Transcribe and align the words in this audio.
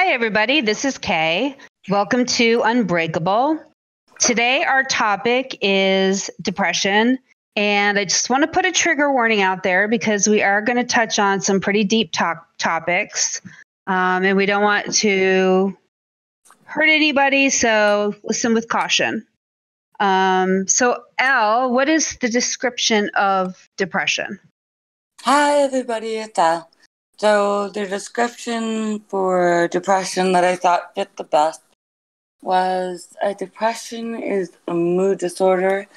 Hi, 0.00 0.12
everybody. 0.12 0.60
This 0.60 0.84
is 0.84 0.96
Kay. 0.96 1.56
Welcome 1.88 2.24
to 2.24 2.62
Unbreakable. 2.64 3.58
Today, 4.20 4.62
our 4.62 4.84
topic 4.84 5.58
is 5.60 6.30
depression. 6.40 7.18
And 7.56 7.98
I 7.98 8.04
just 8.04 8.30
want 8.30 8.42
to 8.44 8.46
put 8.46 8.64
a 8.64 8.70
trigger 8.70 9.12
warning 9.12 9.40
out 9.40 9.64
there 9.64 9.88
because 9.88 10.28
we 10.28 10.40
are 10.40 10.62
going 10.62 10.76
to 10.76 10.84
touch 10.84 11.18
on 11.18 11.40
some 11.40 11.58
pretty 11.58 11.82
deep 11.82 12.12
talk- 12.12 12.46
topics. 12.58 13.40
Um, 13.88 14.22
and 14.22 14.36
we 14.36 14.46
don't 14.46 14.62
want 14.62 14.94
to 14.98 15.76
hurt 16.62 16.88
anybody. 16.88 17.50
So 17.50 18.14
listen 18.22 18.54
with 18.54 18.68
caution. 18.68 19.26
Um, 19.98 20.68
so, 20.68 21.02
Al, 21.18 21.72
what 21.72 21.88
is 21.88 22.16
the 22.20 22.28
description 22.28 23.10
of 23.16 23.68
depression? 23.76 24.38
Hi, 25.22 25.56
everybody, 25.62 26.18
it's 26.18 26.38
Al. 26.38 26.70
So, 27.18 27.68
the 27.68 27.84
description 27.84 29.00
for 29.08 29.66
depression 29.68 30.32
that 30.32 30.44
I 30.44 30.54
thought 30.54 30.94
fit 30.94 31.16
the 31.16 31.24
best 31.24 31.62
was 32.42 33.08
a 33.20 33.34
depression 33.34 34.22
is 34.22 34.52
a 34.68 34.74
mood 34.74 35.18
disorder 35.18 35.88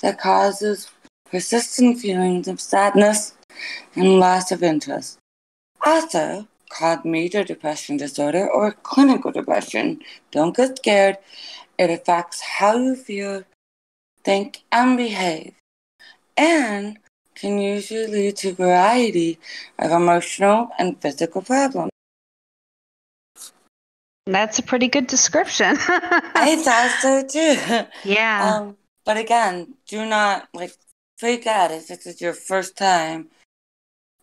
that 0.00 0.18
causes 0.18 0.90
persistent 1.30 2.00
feelings 2.00 2.48
of 2.48 2.60
sadness 2.60 3.34
and 3.94 4.18
loss 4.18 4.50
of 4.50 4.64
interest. 4.64 5.18
Also, 5.86 6.48
called 6.70 7.04
major 7.04 7.44
depression 7.44 7.96
disorder 7.96 8.50
or 8.50 8.72
clinical 8.72 9.30
depression. 9.30 10.00
Don't 10.32 10.56
get 10.56 10.78
scared. 10.78 11.18
It 11.78 11.90
affects 11.90 12.40
how 12.40 12.76
you 12.76 12.96
feel, 12.96 13.44
think, 14.24 14.64
and 14.72 14.96
behave, 14.96 15.54
and 16.36 16.98
can 17.34 17.58
usually 17.58 18.06
lead 18.06 18.36
to 18.38 18.50
a 18.50 18.52
variety 18.54 19.38
of 19.78 19.90
emotional 19.90 20.68
and 20.78 21.00
physical 21.00 21.42
problems. 21.42 21.90
That's 24.26 24.58
a 24.58 24.62
pretty 24.62 24.88
good 24.88 25.06
description. 25.06 25.76
I 25.78 26.56
thought 26.56 26.90
so 27.00 27.26
too. 27.26 27.86
yeah. 28.08 28.56
Um, 28.58 28.76
but 29.04 29.16
again, 29.18 29.74
do 29.86 30.06
not 30.06 30.48
like 30.54 30.72
freak 31.18 31.46
out 31.46 31.70
if 31.70 31.88
this 31.88 32.06
is 32.06 32.20
your 32.20 32.32
first 32.32 32.76
time. 32.76 33.28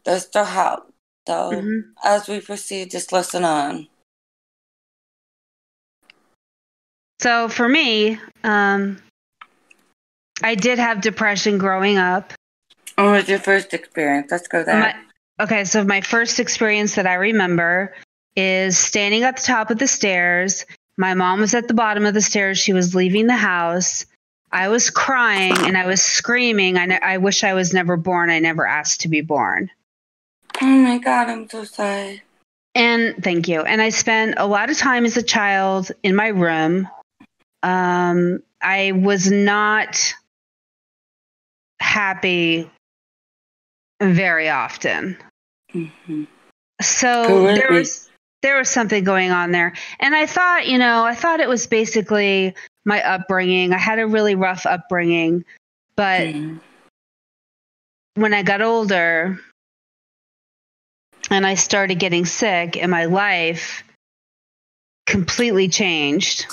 There's 0.03 0.23
still 0.25 0.45
help. 0.45 0.91
So 1.27 1.51
Mhm. 1.51 1.93
as 2.03 2.27
we 2.27 2.41
proceed, 2.41 2.89
just 2.89 3.11
listen 3.11 3.43
on. 3.43 3.87
So 7.21 7.47
for 7.49 7.69
me, 7.69 8.19
um, 8.43 8.99
I 10.41 10.55
did 10.55 10.79
have 10.79 11.01
depression 11.01 11.59
growing 11.59 11.97
up. 11.99 12.33
What 13.01 13.11
was 13.13 13.29
your 13.29 13.39
first 13.39 13.73
experience? 13.73 14.29
Let's 14.29 14.47
go 14.47 14.63
there. 14.63 14.79
My, 14.79 15.43
okay, 15.43 15.65
so 15.65 15.83
my 15.83 16.01
first 16.01 16.39
experience 16.39 16.95
that 16.95 17.07
I 17.07 17.15
remember 17.15 17.95
is 18.35 18.77
standing 18.77 19.23
at 19.23 19.37
the 19.37 19.41
top 19.41 19.71
of 19.71 19.79
the 19.79 19.87
stairs. 19.87 20.65
My 20.97 21.15
mom 21.15 21.39
was 21.39 21.55
at 21.55 21.67
the 21.67 21.73
bottom 21.73 22.05
of 22.05 22.13
the 22.13 22.21
stairs. 22.21 22.59
She 22.59 22.73
was 22.73 22.93
leaving 22.93 23.25
the 23.25 23.33
house. 23.33 24.05
I 24.51 24.67
was 24.67 24.91
crying 24.91 25.57
and 25.57 25.77
I 25.77 25.87
was 25.87 26.01
screaming. 26.01 26.77
I, 26.77 26.99
I 27.01 27.17
wish 27.17 27.43
I 27.43 27.53
was 27.53 27.73
never 27.73 27.97
born. 27.97 28.29
I 28.29 28.39
never 28.39 28.67
asked 28.67 29.01
to 29.01 29.07
be 29.07 29.21
born. 29.21 29.71
oh 30.61 30.65
my 30.65 30.99
god, 30.99 31.29
I'm 31.29 31.49
so 31.49 31.63
sorry. 31.63 32.21
And 32.75 33.23
thank 33.23 33.47
you. 33.47 33.61
And 33.61 33.81
I 33.81 33.89
spent 33.89 34.35
a 34.37 34.45
lot 34.45 34.69
of 34.69 34.77
time 34.77 35.05
as 35.05 35.17
a 35.17 35.23
child 35.23 35.91
in 36.03 36.15
my 36.15 36.27
room. 36.27 36.87
Um, 37.63 38.43
I 38.61 38.91
was 38.91 39.31
not 39.31 40.13
happy 41.79 42.69
very 44.01 44.49
often. 44.49 45.17
hmm 45.71 46.23
So 46.81 47.53
there 47.53 47.71
was 47.71 48.09
there 48.41 48.57
was 48.57 48.69
something 48.69 49.03
going 49.03 49.29
on 49.31 49.51
there. 49.51 49.73
And 49.99 50.15
I 50.15 50.25
thought, 50.25 50.67
you 50.67 50.79
know, 50.79 51.05
I 51.05 51.13
thought 51.13 51.39
it 51.39 51.47
was 51.47 51.67
basically 51.67 52.55
my 52.85 53.03
upbringing. 53.03 53.71
I 53.71 53.77
had 53.77 53.99
a 53.99 54.07
really 54.07 54.33
rough 54.33 54.65
upbringing, 54.65 55.45
but 55.95 56.27
Mhm. 56.27 56.59
when 58.15 58.33
I 58.33 58.41
got 58.41 58.61
older 58.61 59.39
and 61.29 61.45
I 61.45 61.53
started 61.53 61.99
getting 61.99 62.25
sick 62.25 62.77
and 62.77 62.89
my 62.89 63.05
life 63.05 63.83
completely 65.05 65.69
changed 65.69 66.47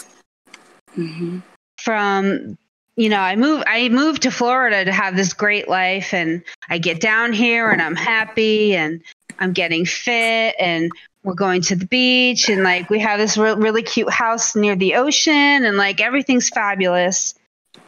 Mhm. 0.95 1.43
from 1.78 2.59
you 2.98 3.09
know 3.09 3.20
I 3.20 3.36
move 3.36 3.62
I 3.64 3.88
moved 3.91 4.22
to 4.22 4.31
Florida 4.32 4.84
to 4.84 4.92
have 4.92 5.14
this 5.14 5.32
great 5.32 5.69
life 5.69 6.12
and 6.12 6.42
I 6.69 6.78
get 6.78 7.00
down 7.00 7.32
here 7.32 7.70
and 7.70 7.81
I'm 7.81 7.94
happy 7.94 8.75
and 8.75 9.00
I'm 9.38 9.53
getting 9.53 9.86
fit 9.86 10.56
and 10.59 10.91
we're 11.22 11.34
going 11.34 11.62
to 11.62 11.76
the 11.76 11.86
beach 11.86 12.48
and 12.48 12.64
like 12.64 12.91
we 12.91 12.98
have 12.98 13.20
this 13.20 13.38
re- 13.38 13.54
really 13.54 13.84
cute 13.84 14.10
house 14.10 14.56
near 14.56 14.75
the 14.75 14.97
ocean 14.97 15.32
and 15.64 15.76
like 15.76 16.00
everything's 16.00 16.48
fabulous. 16.48 17.34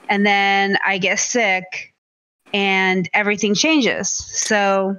And 0.08 0.24
then 0.24 0.78
I 0.86 0.98
get 0.98 1.18
sick 1.18 1.92
and 2.54 3.08
everything 3.12 3.56
changes. 3.56 4.10
So 4.10 4.96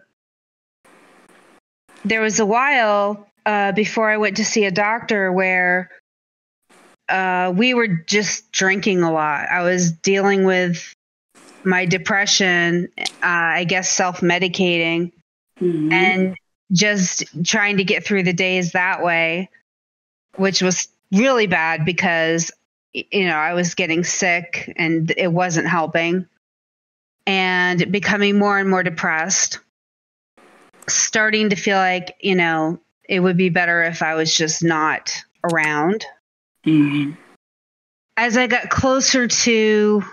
there 2.03 2.21
was 2.21 2.41
a 2.41 2.45
while 2.45 3.29
uh, 3.45 3.71
before 3.71 4.09
I 4.09 4.17
went 4.17 4.37
to 4.37 4.45
see 4.45 4.65
a 4.65 4.71
doctor 4.71 5.31
where 5.31 5.89
uh, 7.11 7.51
we 7.55 7.73
were 7.73 7.87
just 7.87 8.51
drinking 8.51 9.03
a 9.03 9.11
lot. 9.11 9.47
I 9.49 9.61
was 9.63 9.91
dealing 9.91 10.45
with 10.45 10.95
my 11.63 11.85
depression, 11.85 12.89
uh, 12.97 13.03
I 13.21 13.65
guess 13.65 13.89
self 13.89 14.21
medicating, 14.21 15.11
Mhm. 15.61 15.93
and 15.93 16.35
just 16.71 17.23
trying 17.45 17.77
to 17.77 17.83
get 17.83 18.03
through 18.03 18.23
the 18.23 18.33
days 18.33 18.71
that 18.71 19.03
way, 19.03 19.49
which 20.37 20.61
was 20.61 20.87
really 21.11 21.47
bad 21.47 21.85
because, 21.85 22.51
you 22.93 23.25
know, 23.25 23.35
I 23.35 23.53
was 23.53 23.75
getting 23.75 24.03
sick 24.03 24.73
and 24.77 25.13
it 25.17 25.31
wasn't 25.31 25.67
helping, 25.67 26.25
and 27.27 27.91
becoming 27.91 28.39
more 28.39 28.57
and 28.57 28.69
more 28.69 28.83
depressed, 28.83 29.59
starting 30.87 31.49
to 31.49 31.55
feel 31.55 31.77
like, 31.77 32.15
you 32.21 32.35
know, 32.35 32.79
it 33.07 33.19
would 33.19 33.37
be 33.37 33.49
better 33.49 33.83
if 33.83 34.01
I 34.01 34.15
was 34.15 34.35
just 34.35 34.63
not 34.63 35.13
around 35.43 36.05
Mhm. 36.65 37.17
as 38.17 38.37
I 38.37 38.47
got 38.47 38.69
closer 38.69 39.27
to 39.27 40.03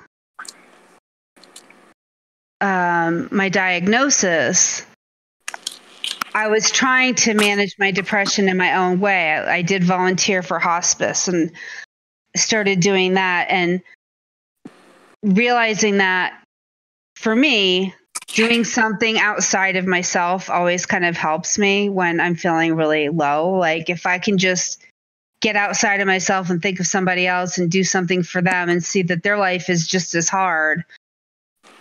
um, 2.61 3.29
my 3.31 3.49
diagnosis, 3.49 4.85
I 6.35 6.49
was 6.49 6.71
trying 6.71 7.15
to 7.17 7.35
manage 7.35 7.75
my 7.79 7.91
depression 7.91 8.49
in 8.49 8.57
my 8.57 8.77
own 8.77 9.01
way. 9.01 9.33
I, 9.33 9.57
I 9.57 9.63
did 9.63 9.85
volunteer 9.85 10.43
for 10.43 10.59
hospice 10.59 11.29
and 11.29 11.53
started 12.37 12.81
doing 12.81 13.15
that 13.15 13.49
and 13.51 13.83
realizing 15.23 15.99
that 15.99 16.43
for 17.17 17.35
me, 17.35 17.95
doing 18.29 18.65
something 18.65 19.19
outside 19.19 19.77
of 19.77 19.87
myself 19.87 20.49
always 20.49 20.87
kind 20.87 21.05
of 21.05 21.17
helps 21.17 21.59
me 21.59 21.89
when 21.89 22.21
I'm 22.21 22.37
feeling 22.37 22.77
really 22.77 23.09
low. 23.09 23.51
Like 23.51 23.91
if 23.91 24.07
I 24.07 24.19
can 24.19 24.39
just 24.39 24.85
get 25.41 25.57
outside 25.57 26.01
of 26.01 26.07
myself 26.07 26.51
and 26.51 26.61
think 26.61 26.81
of 26.81 26.87
somebody 26.87 27.27
else 27.27 27.59
and 27.59 27.71
do 27.71 27.85
something 27.85 28.23
for 28.23 28.43
them 28.43 28.69
and 28.69 28.83
see 28.83 29.03
that 29.03 29.23
their 29.23 29.39
life 29.39 29.71
is 29.71 29.87
just 29.87 30.15
as 30.15 30.29
hard. 30.29 30.85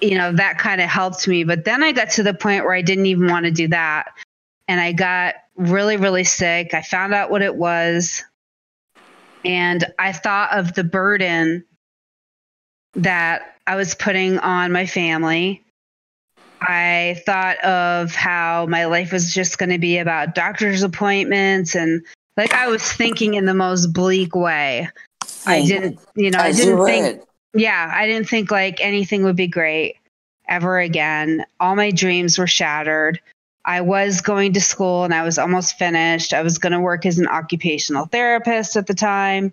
You 0.01 0.17
know 0.17 0.31
that 0.33 0.59
kind 0.59 0.79
of 0.79 0.89
helped 0.89 1.27
me 1.27 1.43
but 1.43 1.65
then 1.65 1.81
i 1.81 1.91
got 1.91 2.11
to 2.11 2.23
the 2.23 2.33
point 2.33 2.63
where 2.63 2.75
i 2.75 2.83
didn't 2.83 3.07
even 3.07 3.27
want 3.27 3.45
to 3.45 3.51
do 3.51 3.69
that. 3.69 4.13
And 4.67 4.79
i 4.79 4.91
got 4.91 5.35
really 5.55 5.97
really 5.97 6.23
sick. 6.23 6.73
I 6.73 6.83
found 6.83 7.13
out 7.13 7.31
what 7.31 7.41
it 7.41 7.55
was. 7.55 8.23
And 9.43 9.83
i 9.97 10.11
thought 10.11 10.51
of 10.51 10.73
the 10.73 10.83
burden 10.83 11.65
that 12.93 13.55
i 13.65 13.75
was 13.75 13.95
putting 13.95 14.37
on 14.37 14.71
my 14.71 14.85
family. 14.85 15.63
I 16.61 17.21
thought 17.25 17.63
of 17.63 18.13
how 18.13 18.65
my 18.67 18.85
life 18.85 19.11
was 19.11 19.33
just 19.33 19.57
going 19.57 19.69
to 19.69 19.77
be 19.77 19.97
about 19.99 20.35
doctor's 20.35 20.83
appointments 20.83 21.75
and 21.75 22.03
like 22.37 22.53
I 22.53 22.67
was 22.67 22.83
thinking 22.83 23.33
in 23.33 23.45
the 23.45 23.53
most 23.53 23.87
bleak 23.87 24.35
way. 24.35 24.89
I 25.45 25.65
didn't, 25.65 25.99
you 26.15 26.31
know, 26.31 26.39
I 26.39 26.51
didn't 26.51 26.85
think, 26.85 27.23
yeah, 27.53 27.91
I 27.93 28.05
didn't 28.05 28.29
think 28.29 28.51
like 28.51 28.79
anything 28.79 29.23
would 29.23 29.35
be 29.35 29.47
great 29.47 29.97
ever 30.47 30.79
again. 30.79 31.45
All 31.59 31.75
my 31.75 31.91
dreams 31.91 32.37
were 32.37 32.47
shattered. 32.47 33.19
I 33.65 33.81
was 33.81 34.21
going 34.21 34.53
to 34.53 34.61
school 34.61 35.03
and 35.03 35.13
I 35.13 35.23
was 35.23 35.37
almost 35.37 35.77
finished. 35.77 36.33
I 36.33 36.41
was 36.41 36.57
going 36.57 36.71
to 36.71 36.79
work 36.79 37.05
as 37.05 37.19
an 37.19 37.27
occupational 37.27 38.05
therapist 38.05 38.77
at 38.77 38.87
the 38.87 38.93
time. 38.93 39.51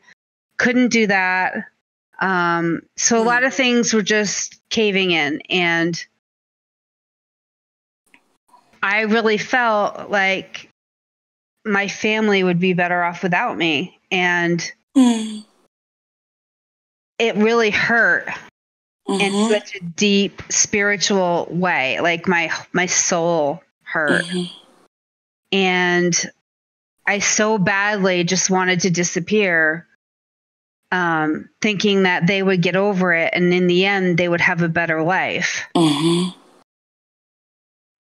Couldn't 0.57 0.89
do 0.89 1.09
that. 1.09 1.55
Um, 2.21 2.83
so 2.97 3.21
a 3.21 3.25
lot 3.25 3.43
of 3.43 3.53
things 3.53 3.93
were 3.93 4.03
just 4.03 4.61
caving 4.69 5.11
in. 5.11 5.41
And 5.51 6.05
I 8.83 9.01
really 9.01 9.39
felt 9.39 10.11
like 10.11 10.71
my 11.65 11.89
family 11.89 12.43
would 12.45 12.61
be 12.61 12.73
better 12.75 13.03
off 13.03 13.23
without 13.23 13.57
me. 13.57 13.99
And 14.11 14.61
Mhm. 14.97 15.45
it 17.19 17.37
really 17.37 17.71
hurt 17.71 18.29
in 19.09 19.33
Mhm. 19.33 19.49
such 19.49 19.75
a 19.77 19.81
deep 19.85 20.43
spiritual 20.51 21.47
way. 21.51 22.01
Like 22.01 22.29
my 22.29 22.51
my 22.73 22.87
soul 22.87 23.63
hurt. 23.83 24.25
Mhm. 24.27 24.51
And 25.53 26.31
I 27.07 27.19
so 27.21 27.59
badly 27.59 28.25
just 28.25 28.51
wanted 28.51 28.81
to 28.81 28.91
disappear, 28.91 29.87
um, 30.91 31.49
thinking 31.61 32.05
that 32.05 32.27
they 32.27 32.43
would 32.43 32.63
get 32.63 32.77
over 32.77 33.13
it 33.13 33.31
and 33.35 33.53
in 33.53 33.67
the 33.67 33.85
end 33.87 34.17
they 34.17 34.29
would 34.29 34.41
have 34.41 34.63
a 34.63 34.69
better 34.69 35.03
life. 35.03 35.65
hmm 35.75 36.29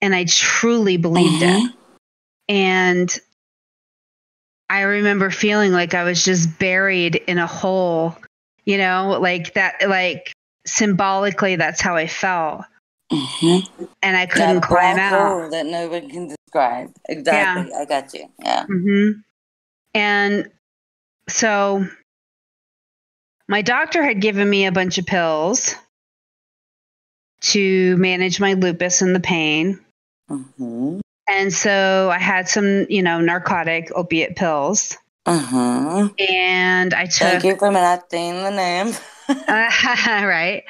And 0.02 0.14
I 0.14 0.26
truly 0.26 0.98
believed 0.98 1.42
it. 1.42 1.50
Mhm. 1.50 1.74
And 2.50 3.20
I 4.74 4.82
remember 4.82 5.30
feeling 5.30 5.72
like 5.72 5.94
I 5.94 6.04
was 6.04 6.24
just 6.26 6.58
buried 6.58 7.16
in 7.16 7.38
a 7.38 7.46
hole, 7.46 8.18
you 8.66 8.80
know, 8.80 9.20
like 9.22 9.54
that, 9.54 9.88
like 9.88 10.34
symbolically, 10.66 11.58
that's 11.58 11.80
how 11.80 11.96
I 11.96 12.08
felt. 12.08 12.64
hmm 13.12 13.60
And 14.02 14.18
I 14.18 14.26
couldn't 14.26 14.62
that 14.62 14.64
climb 14.64 14.98
out. 14.98 15.52
that 15.52 15.68
no 15.68 15.90
one 15.90 16.10
can 16.10 16.28
describe. 16.30 16.92
Exactly. 17.08 17.70
Yeah. 17.70 17.78
I 17.82 17.86
got 17.86 18.12
you. 18.16 18.26
Yeah. 18.40 18.66
hmm 18.66 19.10
And 19.94 20.50
so 21.30 21.86
my 23.48 23.62
doctor 23.62 24.04
had 24.04 24.22
given 24.22 24.50
me 24.50 24.66
a 24.66 24.72
bunch 24.72 24.98
of 24.98 25.06
pills 25.06 25.76
to 27.42 27.96
manage 27.98 28.40
my 28.40 28.54
lupus 28.54 29.04
and 29.04 29.16
the 29.16 29.20
pain. 29.20 29.80
hmm 30.28 31.00
And 31.36 31.52
so 31.52 32.10
I 32.14 32.20
had 32.20 32.48
some, 32.48 32.86
you 32.90 33.02
know, 33.02 33.20
narcotic 33.22 33.90
opiate 33.96 34.36
pills. 34.36 34.96
hmm 35.28 36.08
And 36.20 36.94
I 36.94 37.06
took. 37.06 37.28
Thank 37.28 37.44
you 37.44 37.56
for 37.58 37.72
not 37.72 38.10
saying 38.12 38.44
the 38.44 38.52
name. 38.52 38.94
right. 39.48 40.64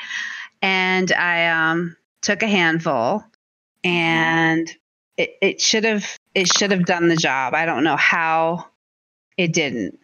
And 0.62 1.12
I 1.12 1.48
um 1.48 1.96
took 2.22 2.44
a 2.44 2.48
handful 2.48 3.24
and 3.84 4.70
it, 5.18 5.36
it 5.42 5.62
should 5.62 5.84
have 5.84 6.06
it 6.34 6.48
should 6.48 6.72
have 6.72 6.86
done 6.86 7.08
the 7.10 7.18
job. 7.18 7.54
I 7.54 7.66
don't 7.66 7.84
know 7.84 7.98
how 7.98 8.68
it 9.38 9.52
didn't. 9.54 10.00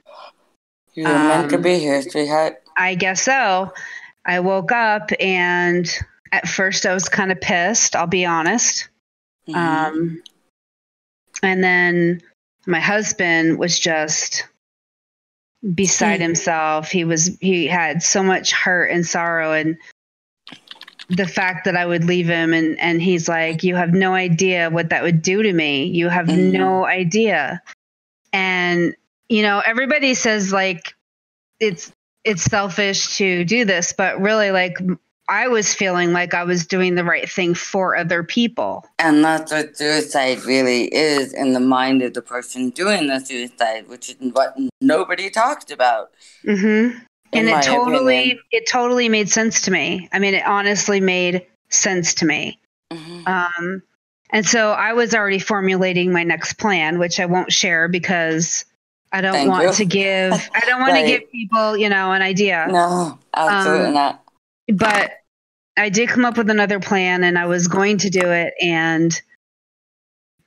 you 0.96 1.04
were 1.08 1.20
meant 1.20 1.50
to 1.52 1.56
Um, 1.56 1.62
be 1.62 1.80
here, 1.80 2.02
sweetheart. 2.02 2.62
I 2.76 2.96
guess 2.96 3.22
so. 3.24 3.72
I 4.26 4.40
woke 4.42 4.72
up 4.72 5.12
and 5.20 5.90
at 6.32 6.48
first 6.48 6.86
I 6.86 6.94
was 6.94 7.08
kind 7.08 7.32
of 7.32 7.40
pissed, 7.40 7.96
I'll 7.96 8.08
be 8.08 8.26
honest. 8.26 8.90
Mhm. 9.48 9.56
Um 9.56 10.24
and 11.44 11.64
then 11.64 12.22
my 12.66 12.80
husband 12.80 13.58
was 13.58 13.80
just 13.80 14.46
beside 15.74 16.18
Hmm. 16.18 16.24
himself. 16.24 16.92
He 16.92 17.04
was 17.04 17.38
he 17.42 17.68
had 17.68 18.02
so 18.04 18.24
much 18.24 18.52
hurt 18.52 18.92
and 18.92 19.06
sorrow 19.06 19.54
and 19.54 19.78
the 21.10 21.28
fact 21.28 21.66
that 21.66 21.76
I 21.76 21.86
would 21.86 22.04
leave 22.04 22.28
him 22.28 22.54
and 22.54 22.80
and 22.80 23.02
he's 23.02 23.28
like 23.28 23.64
you 23.64 23.76
have 23.76 23.94
no 23.94 24.14
idea 24.14 24.70
what 24.70 24.90
that 24.90 25.04
would 25.04 25.22
do 25.22 25.42
to 25.42 25.52
me. 25.52 25.86
You 25.86 26.08
have 26.10 26.28
Mhm. 26.28 26.52
no 26.52 26.86
idea. 26.86 27.62
And 28.32 28.96
you 29.28 29.42
know, 29.42 29.62
everybody 29.66 30.14
says 30.14 30.54
like 30.54 30.94
it's 31.60 31.92
it's 32.24 32.44
selfish 32.44 33.18
to 33.18 33.44
do 33.46 33.66
this, 33.66 33.94
but 33.94 34.20
really 34.22 34.52
like 34.52 34.78
I 35.30 35.48
was 35.48 35.74
feeling 35.74 36.12
like 36.12 36.34
I 36.34 36.44
was 36.44 36.66
doing 36.66 36.96
the 36.96 37.04
right 37.04 37.30
thing 37.30 37.54
for 37.54 37.96
other 37.96 38.24
people. 38.24 38.86
And 38.98 39.24
that's 39.24 39.52
what 39.52 39.78
suicide 39.78 40.44
really 40.44 40.86
is 40.94 41.34
in 41.34 41.54
the 41.54 41.60
mind 41.60 42.02
of 42.02 42.14
the 42.16 42.22
person 42.22 42.72
doing 42.72 43.08
the 43.08 43.20
suicide, 43.20 43.88
which 43.88 44.10
is 44.10 44.16
what 44.34 44.58
nobody 44.82 45.30
talked 45.30 45.72
about. 45.72 46.10
Mm-hmm. 46.46 46.98
and 47.34 47.48
it 47.48 47.62
totally 47.64 48.18
opinion. 48.18 48.40
it 48.52 48.68
totally 48.68 49.08
made 49.10 49.30
sense 49.30 49.62
to 49.62 49.72
me 49.72 50.10
i 50.14 50.18
mean 50.18 50.34
it 50.34 50.44
honestly 50.48 51.00
made 51.00 51.46
sense 51.70 52.16
to 52.16 52.26
me 52.26 52.58
Mhm. 52.92 53.28
um 53.28 53.84
and 54.32 54.44
so 54.48 54.72
i 54.72 54.94
was 54.94 55.14
already 55.14 55.38
formulating 55.38 56.12
my 56.12 56.24
next 56.24 56.54
plan 56.54 56.98
which 56.98 57.20
i 57.20 57.26
won't 57.28 57.52
share 57.52 57.88
because 57.88 58.66
i 59.12 59.22
don't 59.22 59.34
Thank 59.34 59.50
want 59.52 59.64
you. 59.68 59.74
to 59.74 59.86
give 59.86 60.34
i 60.56 60.60
don't 60.66 60.80
want 60.80 60.94
Right. 60.98 61.02
to 61.04 61.08
give 61.20 61.32
people 61.32 61.78
you 61.78 61.90
know 61.90 62.14
an 62.14 62.24
idea 62.24 62.66
No, 62.72 63.20
absolutely 63.36 63.88
Um, 63.90 63.94
not. 63.94 64.24
but 64.74 65.12
i 65.80 65.90
did 65.90 66.10
come 66.10 66.26
up 66.26 66.38
with 66.38 66.50
another 66.50 66.80
plan 66.80 67.24
and 67.24 67.38
i 67.38 67.46
was 67.46 67.68
going 67.68 67.98
to 67.98 68.10
do 68.10 68.32
it 68.32 68.54
and 68.62 69.22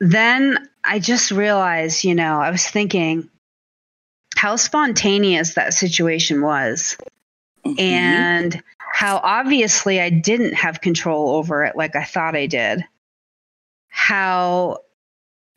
then 0.00 0.69
i 0.84 0.99
just 0.99 1.31
realized 1.31 2.05
you 2.05 2.14
know 2.14 2.40
i 2.40 2.50
was 2.50 2.67
thinking 2.67 3.29
how 4.37 4.56
spontaneous 4.56 5.55
that 5.55 5.75
situation 5.75 6.43
was 6.43 6.96
Mhm. 7.64 7.81
and 7.81 8.62
how 8.93 9.19
obviously 9.23 10.00
I 10.00 10.11
didn't 10.11 10.55
have 10.55 10.81
control 10.81 11.37
over 11.37 11.64
it 11.64 11.76
like 11.76 11.96
I 11.96 12.05
thought 12.05 12.37
I 12.37 12.46
did. 12.46 12.84
How, 13.88 14.79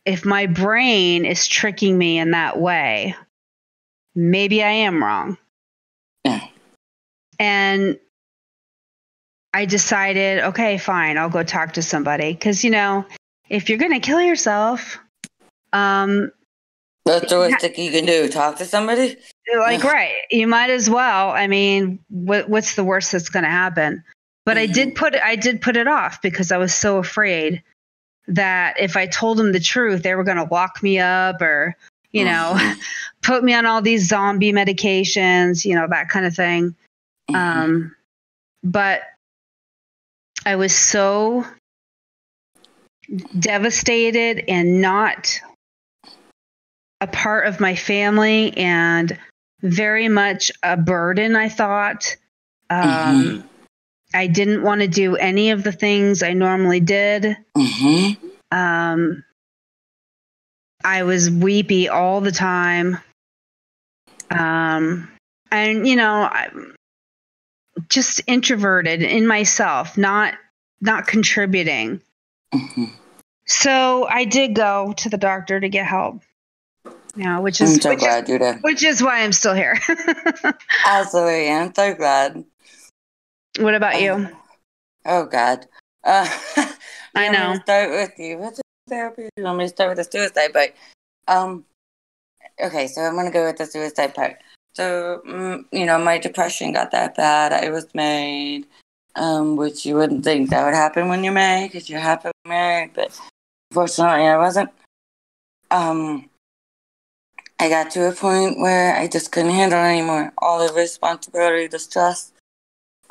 if 0.06 0.24
my 0.26 0.46
brain 0.46 1.26
is 1.26 1.48
tricking 1.48 1.98
me 1.98 2.18
in 2.20 2.32
that 2.32 2.60
way, 2.60 3.16
maybe 4.14 4.64
I 4.64 4.70
am 4.72 5.04
wrong. 5.04 5.38
Yeah. 6.24 6.48
And 7.40 8.00
I 9.56 9.64
decided, 9.64 10.40
okay, 10.44 10.78
fine, 10.78 11.18
I'll 11.18 11.30
go 11.30 11.42
talk 11.42 11.74
to 11.74 11.82
somebody. 11.82 12.34
Because, 12.34 12.66
you 12.66 12.72
know, 12.72 13.06
if 13.48 13.70
you're 13.70 13.78
going 13.78 13.94
to 13.94 14.02
kill 14.02 14.22
yourself, 14.22 15.00
um, 15.72 16.30
That's 17.06 17.30
the 17.30 17.38
worst 17.38 17.62
thing 17.62 17.74
you 17.78 17.90
can 17.92 18.06
do. 18.06 18.28
Talk 18.28 18.58
to 18.58 18.66
somebody. 18.66 19.16
like 19.58 19.84
right 19.84 20.16
you 20.32 20.48
might 20.48 20.72
as 20.72 20.90
well 20.90 21.30
i 21.30 21.46
mean 21.46 22.00
what, 22.10 22.50
what's 22.50 22.74
the 22.74 22.84
worst 22.84 23.12
that's 23.12 23.30
going 23.30 23.44
to 23.46 23.50
happen 23.50 24.04
but 24.44 24.58
i 24.58 24.66
did 24.66 24.96
put 24.96 25.14
it 25.14 25.22
i 25.24 25.36
did 25.36 25.62
put 25.62 25.78
it 25.78 25.88
off 25.88 26.20
because 26.24 26.52
i 26.52 26.58
was 26.58 26.74
so 26.74 26.98
afraid 26.98 27.62
that 28.28 28.76
if 28.80 28.98
i 28.98 29.06
told 29.06 29.38
them 29.38 29.52
the 29.52 29.60
truth 29.60 30.02
they 30.02 30.16
were 30.16 30.24
going 30.24 30.38
to 30.38 30.48
lock 30.52 30.82
me 30.82 30.98
up 30.98 31.44
or 31.44 31.76
you 32.12 32.26
know 32.26 32.54
Mhm. 32.56 32.76
put 33.22 33.44
me 33.44 33.54
on 33.54 33.68
all 33.68 33.84
these 33.84 34.08
zombie 34.08 34.52
medications 34.52 35.64
you 35.64 35.76
know 35.76 35.86
that 35.88 36.10
kind 36.10 36.26
of 36.26 36.36
thing 36.36 36.74
Mhm. 37.30 37.36
um 37.36 37.96
but 38.64 39.02
i 40.46 40.56
was 40.56 40.76
so 40.76 41.46
devastated 43.38 44.44
and 44.48 44.82
not 44.82 45.40
a 47.02 47.08
part 47.08 47.48
of 47.48 47.60
my 47.60 47.76
family 47.76 48.56
and 48.58 49.18
very 49.62 50.08
much 50.10 50.52
a 50.64 50.78
burden 50.78 51.36
i 51.36 51.50
thought. 51.50 52.16
Um, 52.70 53.48
i 54.14 54.28
didn't 54.28 54.64
want 54.64 54.82
to 54.82 54.88
do 54.88 55.16
any 55.16 55.52
of 55.52 55.64
the 55.64 55.72
things 55.72 56.24
i 56.24 56.34
normally 56.34 56.80
did. 56.80 57.38
Mhm. 57.56 58.18
um, 58.52 59.24
i 60.84 61.04
was 61.04 61.30
weepy 61.30 61.90
all 61.90 62.22
the 62.22 62.32
time. 62.32 62.98
Um, 64.32 65.12
and 65.52 65.88
you 65.88 65.96
know 65.96 66.24
i'm 66.32 66.76
just 67.90 68.22
introverted 68.26 69.04
in 69.04 69.28
myself 69.28 69.98
not 69.98 70.34
not 70.82 71.08
contributing 71.08 72.02
Mhm. 72.54 72.92
so 73.46 74.06
i 74.10 74.26
did 74.26 74.54
go 74.56 74.94
to 74.98 75.10
the 75.10 75.18
doctor 75.18 75.60
to 75.60 75.70
get 75.70 75.86
help 75.86 76.22
yeah 77.16 77.40
which 77.40 77.62
is 77.62 77.76
I'm 77.76 77.82
so 77.82 77.90
which 77.92 78.04
is, 78.04 78.30
you 78.30 78.40
did. 78.40 78.58
which 78.62 78.84
is 78.84 79.02
why 79.04 79.22
i'm 79.22 79.32
still 79.34 79.54
here 79.54 79.78
Absolutely, 80.86 81.50
I'm 81.52 81.74
so 81.74 81.94
glad. 81.96 82.44
what 83.60 83.76
about 83.76 84.00
you 84.02 84.12
Uh, 84.14 84.28
Oh 85.08 85.26
God. 85.26 85.68
Uh, 86.04 86.28
I 87.16 87.26
you 87.28 87.32
know. 87.32 87.56
start 87.64 87.92
with 87.92 88.18
you. 88.18 88.40
What's 88.40 88.60
therapy? 88.90 89.30
You 89.38 89.44
want 89.44 89.60
me 89.60 89.66
to 89.66 89.70
start 89.70 89.90
with 89.90 89.98
the 89.98 90.04
suicide 90.12 90.52
part? 90.54 90.74
Um. 91.28 91.66
Okay, 92.60 92.88
so 92.88 93.02
I'm 93.02 93.16
gonna 93.16 93.30
go 93.32 93.46
with 93.46 93.58
the 93.58 93.66
suicide 93.68 94.16
part. 94.16 94.38
So, 94.76 95.22
mm, 95.28 95.64
you 95.72 95.86
know, 95.86 96.00
my 96.00 96.18
depression 96.18 96.74
got 96.74 96.90
that 96.92 97.16
bad. 97.16 97.54
I 97.54 97.70
was 97.70 97.86
married, 97.94 98.66
um, 99.16 99.56
which 99.56 99.86
you 99.86 99.96
wouldn't 99.96 100.24
think 100.24 100.50
that 100.50 100.66
would 100.66 100.74
happen 100.74 101.08
when 101.08 101.24
you're 101.24 101.34
married 101.34 101.72
because 101.72 101.90
you're 101.90 102.00
happily 102.00 102.34
married, 102.46 102.92
but 102.94 103.20
unfortunately, 103.72 104.28
I 104.28 104.38
wasn't. 104.38 104.70
Um, 105.72 106.30
I 107.60 107.70
got 107.70 107.92
to 107.92 108.08
a 108.08 108.12
point 108.12 108.60
where 108.60 108.96
I 108.96 109.08
just 109.08 109.32
couldn't 109.32 109.52
handle 109.52 109.80
anymore. 109.80 110.34
All 110.38 110.66
the 110.66 110.74
responsibility, 110.74 111.68
the 111.68 111.80
stress, 111.80 112.32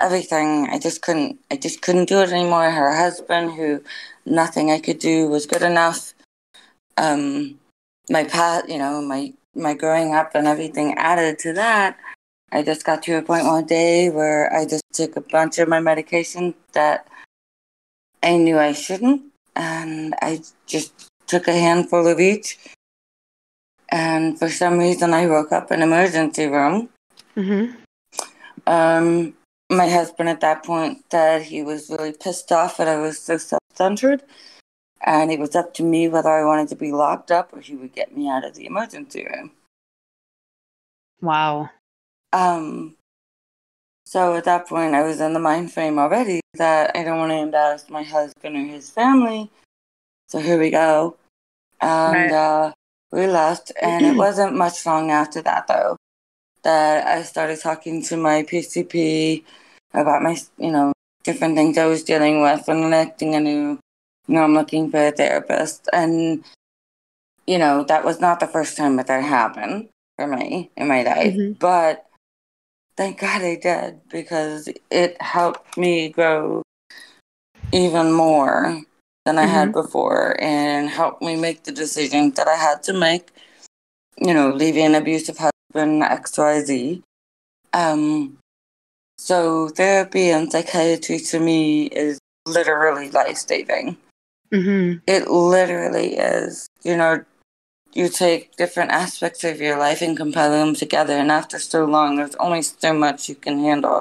everything. 0.01 0.69
I 0.71 0.79
just 0.79 1.03
couldn't. 1.03 1.39
I 1.51 1.57
just 1.57 1.81
couldn't 1.81 2.09
do 2.09 2.21
it 2.21 2.31
anymore. 2.31 2.71
Her 2.71 2.95
husband, 2.95 3.53
who 3.53 3.83
nothing 4.27 4.71
I 4.71 4.79
could 4.79 4.99
do 4.99 5.29
was 5.29 5.47
good 5.47 5.63
enough. 5.63 6.15
Um, 6.97 7.59
my 8.11 8.25
path, 8.25 8.69
you 8.69 8.79
know, 8.79 9.01
my 9.01 9.33
my 9.55 9.75
growing 9.75 10.15
up 10.15 10.33
and 10.35 10.47
everything 10.47 10.95
added 10.95 11.39
to 11.41 11.53
that. 11.55 11.99
I 12.55 12.63
just 12.63 12.87
got 12.87 13.03
to 13.03 13.19
a 13.19 13.23
point 13.23 13.47
one 13.47 13.67
day 13.67 14.11
where 14.11 14.51
I 14.55 14.65
just 14.65 14.85
took 14.93 15.17
a 15.17 15.21
bunch 15.21 15.59
of 15.59 15.69
my 15.69 15.81
medication 15.81 16.55
that 16.73 17.09
I 18.23 18.37
knew 18.37 18.59
I 18.59 18.73
shouldn't, 18.73 19.23
and 19.57 20.15
I 20.23 20.41
just 20.67 21.11
took 21.27 21.49
a 21.49 21.53
handful 21.53 22.07
of 22.07 22.21
each. 22.21 22.57
And 23.89 24.39
for 24.39 24.49
some 24.49 24.79
reason, 24.79 25.13
I 25.13 25.27
woke 25.27 25.51
up 25.51 25.73
in 25.73 25.83
emergency 25.83 26.47
room. 26.47 26.91
mm-hmm. 27.37 27.75
Um, 28.69 29.35
my 29.69 29.89
husband 29.89 30.29
at 30.29 30.41
that 30.41 30.65
point 30.65 31.05
said 31.11 31.43
he 31.43 31.65
was 31.65 31.91
really 31.91 32.13
pissed 32.13 32.53
off 32.53 32.77
that 32.77 32.87
I 32.87 33.01
was 33.01 33.19
so 33.19 33.37
self-centered, 33.37 34.23
and 35.05 35.33
it 35.33 35.41
was 35.41 35.57
up 35.57 35.75
to 35.75 35.83
me 35.83 36.07
whether 36.07 36.31
I 36.31 36.45
wanted 36.45 36.69
to 36.69 36.77
be 36.77 36.93
locked 36.93 37.33
up 37.33 37.53
or 37.53 37.61
he 37.61 37.75
would 37.75 37.95
get 37.95 38.17
me 38.17 38.29
out 38.29 38.45
of 38.45 38.55
the 38.55 38.67
emergency 38.67 39.27
room. 39.27 39.51
Wow. 41.21 41.71
Um, 42.35 42.97
so 44.05 44.35
at 44.35 44.45
that 44.45 44.67
point, 44.69 44.95
I 44.95 45.03
was 45.03 45.21
in 45.21 45.33
the 45.33 45.41
mind 45.41 45.73
frame 45.73 45.99
already 45.99 46.41
that 46.55 46.97
I 46.97 47.05
don't 47.05 47.19
want 47.19 47.31
to 47.31 47.39
embarrass 47.39 47.89
my 47.89 48.03
husband 48.03 48.57
or 48.57 48.65
his 48.65 48.91
family. 48.91 49.51
So 50.29 50.41
here 50.41 50.59
we 50.59 50.71
go. 50.71 51.17
And 51.81 52.31
Right. 52.31 52.33
uh, 52.33 52.73
we 53.13 53.27
left, 53.27 53.73
and 53.81 54.05
it 54.05 54.17
wasn't 54.25 54.57
much 54.57 54.85
long 54.85 55.11
after 55.11 55.41
that, 55.43 55.67
though, 55.69 55.97
that 56.65 57.07
I 57.07 57.23
started 57.23 57.61
talking 57.61 58.03
to 58.05 58.17
my 58.17 58.43
PCP 58.43 59.45
about 59.95 60.23
my, 60.23 60.37
you 60.59 60.73
know, 60.73 60.93
different 61.23 61.57
things 61.57 61.79
I 61.79 61.87
was 61.87 62.03
dealing 62.05 62.43
with 62.43 62.69
and 62.69 62.85
electing 62.85 63.35
a 63.35 63.41
new, 63.41 63.79
you 64.27 64.35
know, 64.35 64.43
I'm 64.43 64.55
looking 64.55 64.91
for 64.91 64.99
a 65.07 65.13
therapist. 65.13 65.89
And, 65.93 66.45
you 67.47 67.59
know, 67.59 67.85
that 67.85 68.05
was 68.05 68.21
not 68.21 68.41
the 68.41 68.47
first 68.49 68.77
time 68.77 68.97
that 68.97 69.07
that 69.07 69.23
happened 69.23 69.89
for 70.17 70.27
me 70.27 70.71
in 70.77 70.89
my 70.89 71.03
life, 71.03 71.35
Mhm. 71.35 71.59
but 71.59 72.07
thank 72.97 73.21
God 73.21 73.43
I 73.43 73.57
did 73.57 74.01
because 74.11 74.69
it 74.91 75.21
helped 75.21 75.77
me 75.77 76.09
grow 76.09 76.63
even 77.73 78.13
more 78.13 78.83
than 79.25 79.39
I 79.39 79.47
had 79.47 79.73
before 79.73 80.37
and 80.41 80.89
helped 80.89 81.23
me 81.23 81.37
make 81.37 81.65
the 81.65 81.73
decisions 81.73 82.35
that 82.35 82.49
I 82.49 82.57
had 82.57 82.83
to 82.85 82.93
make. 82.93 83.31
You 84.19 84.33
know, 84.33 84.51
leaving 84.51 84.85
an 84.87 84.95
abusive 84.95 85.39
husband, 85.39 86.03
XYZ. 86.03 87.03
Um, 87.73 88.39
so 89.19 89.69
therapy 89.69 90.31
and 90.31 90.51
psychiatry 90.53 91.19
to 91.19 91.41
me 91.41 91.87
is 91.87 92.19
literally 92.47 93.11
life 93.11 93.39
saving. 93.39 93.97
hmm 94.53 94.95
It 95.07 95.29
literally 95.29 96.17
is. 96.17 96.69
You 96.85 96.97
know, 96.97 97.25
you 97.95 98.09
take 98.09 98.57
different 98.57 98.91
aspects 98.91 99.45
of 99.45 99.61
your 99.61 99.79
life 99.79 100.03
and 100.03 100.17
compile 100.17 100.51
them 100.51 100.75
together, 100.75 101.15
and 101.15 101.31
after 101.31 101.59
so 101.59 101.85
long, 101.85 102.17
there's 102.17 102.35
only 102.37 102.63
so 102.63 102.93
much 102.93 103.29
you 103.29 103.35
can 103.35 103.59
handle 103.61 104.01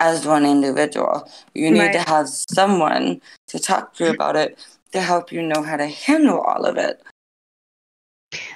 as 0.00 0.26
one 0.26 0.44
individual. 0.44 1.28
You 1.54 1.70
need 1.70 1.92
to 1.92 2.00
have 2.00 2.28
someone 2.28 3.20
to 3.48 3.58
talk 3.58 3.94
to 3.94 4.10
about 4.10 4.36
it 4.36 4.58
to 4.92 5.00
help 5.00 5.32
you 5.32 5.42
know 5.42 5.62
how 5.62 5.76
to 5.76 5.86
handle 5.86 6.40
all 6.40 6.64
of 6.66 6.76
it. 6.76 7.02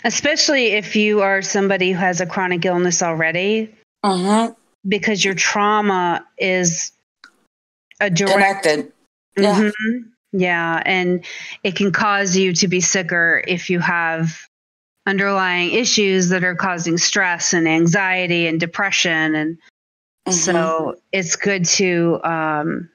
Especially 0.04 0.68
if 0.72 0.96
you 0.96 1.22
are 1.22 1.42
somebody 1.42 1.92
who 1.92 1.98
has 1.98 2.20
a 2.20 2.26
chronic 2.26 2.64
illness 2.64 3.02
already, 3.02 3.74
Mm-hmm. 4.04 4.52
because 4.88 5.22
your 5.24 5.34
trauma 5.34 6.26
is 6.38 6.92
a 8.00 8.08
direct 8.08 8.32
Connected. 8.64 8.92
Yeah. 9.36 9.60
Mhm. 9.60 10.04
Yeah. 10.32 10.82
And 10.86 11.24
it 11.62 11.76
can 11.76 11.92
cause 11.92 12.36
you 12.36 12.54
to 12.54 12.68
be 12.68 12.80
sicker 12.80 13.42
if 13.46 13.68
you 13.68 13.78
have 13.80 14.46
underlying 15.10 15.72
issues 15.72 16.28
that 16.28 16.44
are 16.44 16.54
causing 16.54 16.96
stress 16.96 17.52
and 17.52 17.66
anxiety 17.68 18.46
and 18.46 18.60
depression. 18.60 19.34
And 19.34 19.58
Mhm. 20.26 20.32
so 20.32 20.96
it's 21.12 21.34
good 21.34 21.64
to 21.80 22.20
um, 22.22 22.88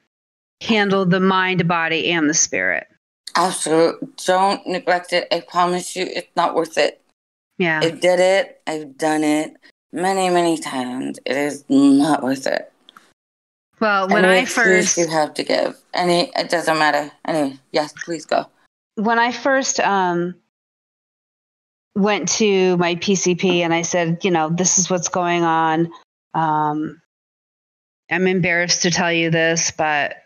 handle 0.62 1.04
the 1.04 1.20
mind, 1.20 1.68
body, 1.68 2.10
and 2.10 2.28
the 2.28 2.34
spirit. 2.34 2.86
Absolutely. 3.36 4.08
Don't 4.24 4.66
neglect 4.66 5.12
it. 5.12 5.28
I 5.30 5.40
promise 5.40 5.94
you, 5.94 6.06
it's 6.10 6.34
not 6.36 6.54
worth 6.54 6.78
it. 6.78 7.02
Yeah. 7.58 7.80
I 7.82 7.90
did 7.90 8.18
it. 8.18 8.62
I've 8.66 8.96
done 8.96 9.22
it 9.22 9.54
many, 9.92 10.30
many 10.30 10.56
times. 10.56 11.18
It 11.26 11.36
is 11.36 11.64
not 11.68 12.22
worth 12.22 12.46
it. 12.46 12.72
well, 13.78 14.08
when 14.08 14.24
Any 14.24 14.40
I 14.40 14.44
first 14.46 14.96
you 14.96 15.06
have 15.08 15.34
to 15.34 15.42
give, 15.44 15.76
any, 15.92 16.32
it 16.34 16.48
doesn't 16.48 16.78
matter. 16.78 17.10
Anyway, 17.26 17.58
yes, 17.72 17.92
please 18.04 18.24
go. 18.24 18.46
when 18.94 19.18
I 19.18 19.30
first 19.32 19.78
um, 19.80 20.34
went 21.96 22.28
to 22.28 22.76
my 22.76 22.94
PCP 22.94 23.60
and 23.60 23.72
I 23.72 23.82
said, 23.82 24.18
you 24.22 24.30
know, 24.30 24.50
this 24.50 24.78
is 24.78 24.90
what's 24.90 25.08
going 25.08 25.42
on. 25.42 25.90
Um, 26.34 27.00
I'm 28.10 28.26
embarrassed 28.26 28.82
to 28.82 28.90
tell 28.90 29.12
you 29.12 29.30
this, 29.30 29.70
but, 29.70 30.16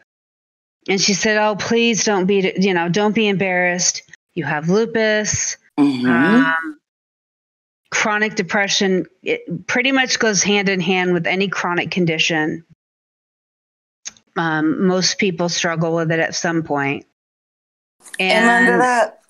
and 0.88 1.00
she 1.00 1.14
said, 1.14 1.38
oh, 1.38 1.54
please 1.56 2.04
don't 2.04 2.26
be, 2.26 2.52
you 2.58 2.74
know, 2.74 2.88
don't 2.88 3.14
be 3.14 3.28
embarrassed. 3.28 4.02
You 4.34 4.44
have 4.44 4.68
lupus, 4.68 5.56
Mm-hmm. 5.78 6.06
um, 6.06 6.78
chronic 7.90 8.34
depression. 8.34 9.06
It 9.22 9.66
pretty 9.66 9.92
much 9.92 10.18
goes 10.18 10.42
hand 10.42 10.68
in 10.68 10.80
hand 10.80 11.14
with 11.14 11.26
any 11.26 11.48
chronic 11.48 11.90
condition. 11.90 12.66
Um, 14.36 14.86
most 14.86 15.16
people 15.18 15.48
struggle 15.48 15.94
with 15.94 16.12
it 16.12 16.20
at 16.20 16.34
some 16.34 16.62
point. 16.64 17.06
And 18.18 18.80
that. 18.80 19.20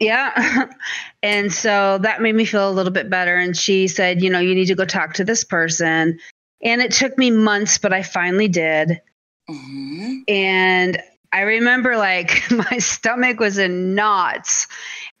yeah. 0.00 0.68
and 1.22 1.52
so 1.52 1.98
that 1.98 2.22
made 2.22 2.34
me 2.34 2.44
feel 2.44 2.68
a 2.68 2.72
little 2.72 2.92
bit 2.92 3.10
better. 3.10 3.36
And 3.36 3.56
she 3.56 3.88
said, 3.88 4.22
you 4.22 4.30
know, 4.30 4.40
you 4.40 4.54
need 4.54 4.66
to 4.66 4.74
go 4.74 4.84
talk 4.84 5.14
to 5.14 5.24
this 5.24 5.44
person. 5.44 6.18
And 6.62 6.80
it 6.80 6.92
took 6.92 7.18
me 7.18 7.30
months, 7.30 7.78
but 7.78 7.92
I 7.92 8.02
finally 8.02 8.48
did. 8.48 9.00
hmm 9.48 10.20
And 10.28 11.02
I 11.32 11.40
remember 11.42 11.96
like 11.96 12.42
my 12.50 12.78
stomach 12.78 13.40
was 13.40 13.58
in 13.58 13.94
knots 13.94 14.66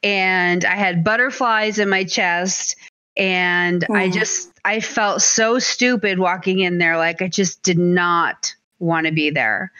and 0.02 0.64
I 0.64 0.76
had 0.76 1.04
butterflies 1.04 1.78
in 1.78 1.88
my 1.88 2.04
chest. 2.04 2.76
And 3.16 3.84
I 3.94 4.08
Mhm. 4.08 4.12
just, 4.12 4.50
I 4.64 4.80
felt 4.80 5.22
so 5.22 5.58
stupid 5.58 6.18
walking 6.18 6.60
in 6.60 6.78
there. 6.78 6.96
Like 6.96 7.22
I 7.22 7.28
just 7.28 7.62
did 7.62 7.78
not 7.78 8.54
want 8.80 9.06
to 9.06 9.12
be 9.12 9.30
there. 9.30 9.70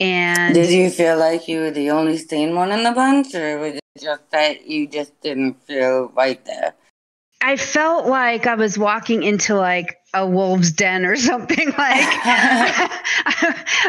And 0.00 0.54
Did 0.54 0.70
you 0.70 0.90
feel 0.90 1.16
like 1.18 1.46
you 1.48 1.60
were 1.60 1.70
the 1.70 1.90
only 1.90 2.18
sane 2.18 2.54
one 2.54 2.72
in 2.72 2.82
the 2.82 2.92
bunch, 2.92 3.34
or 3.34 3.58
was 3.58 3.74
it 3.74 3.80
just 4.00 4.30
that 4.30 4.66
you 4.66 4.88
just 4.88 5.18
didn't 5.20 5.54
feel 5.66 6.08
right 6.16 6.44
there? 6.44 6.74
I 7.40 7.56
felt 7.56 8.06
like 8.06 8.46
I 8.46 8.54
was 8.54 8.78
walking 8.78 9.22
into 9.22 9.54
like 9.54 9.96
a 10.14 10.26
wolf's 10.26 10.72
den 10.72 11.04
or 11.04 11.14
something. 11.30 11.66
Like 11.68 11.76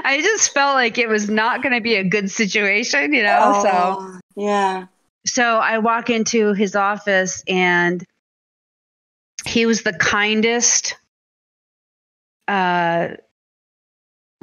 I 0.03 0.19
just 0.21 0.53
felt 0.53 0.75
like 0.75 0.97
it 0.97 1.07
was 1.07 1.29
not 1.29 1.63
going 1.63 1.74
to 1.74 1.81
be 1.81 1.95
a 1.95 2.03
good 2.03 2.29
situation, 2.29 3.13
you 3.13 3.24
know. 3.24 3.59
So 3.62 3.69
Oh, 4.00 4.19
yeah. 4.35 4.88
so 5.25 5.43
I 5.43 5.77
walk 5.79 6.09
into 6.09 6.53
his 6.53 6.75
office 6.75 7.43
and 7.47 8.03
he 9.45 9.65
was 9.65 9.83
the 9.83 9.93
kindest. 9.93 10.95
Uh, 12.47 13.09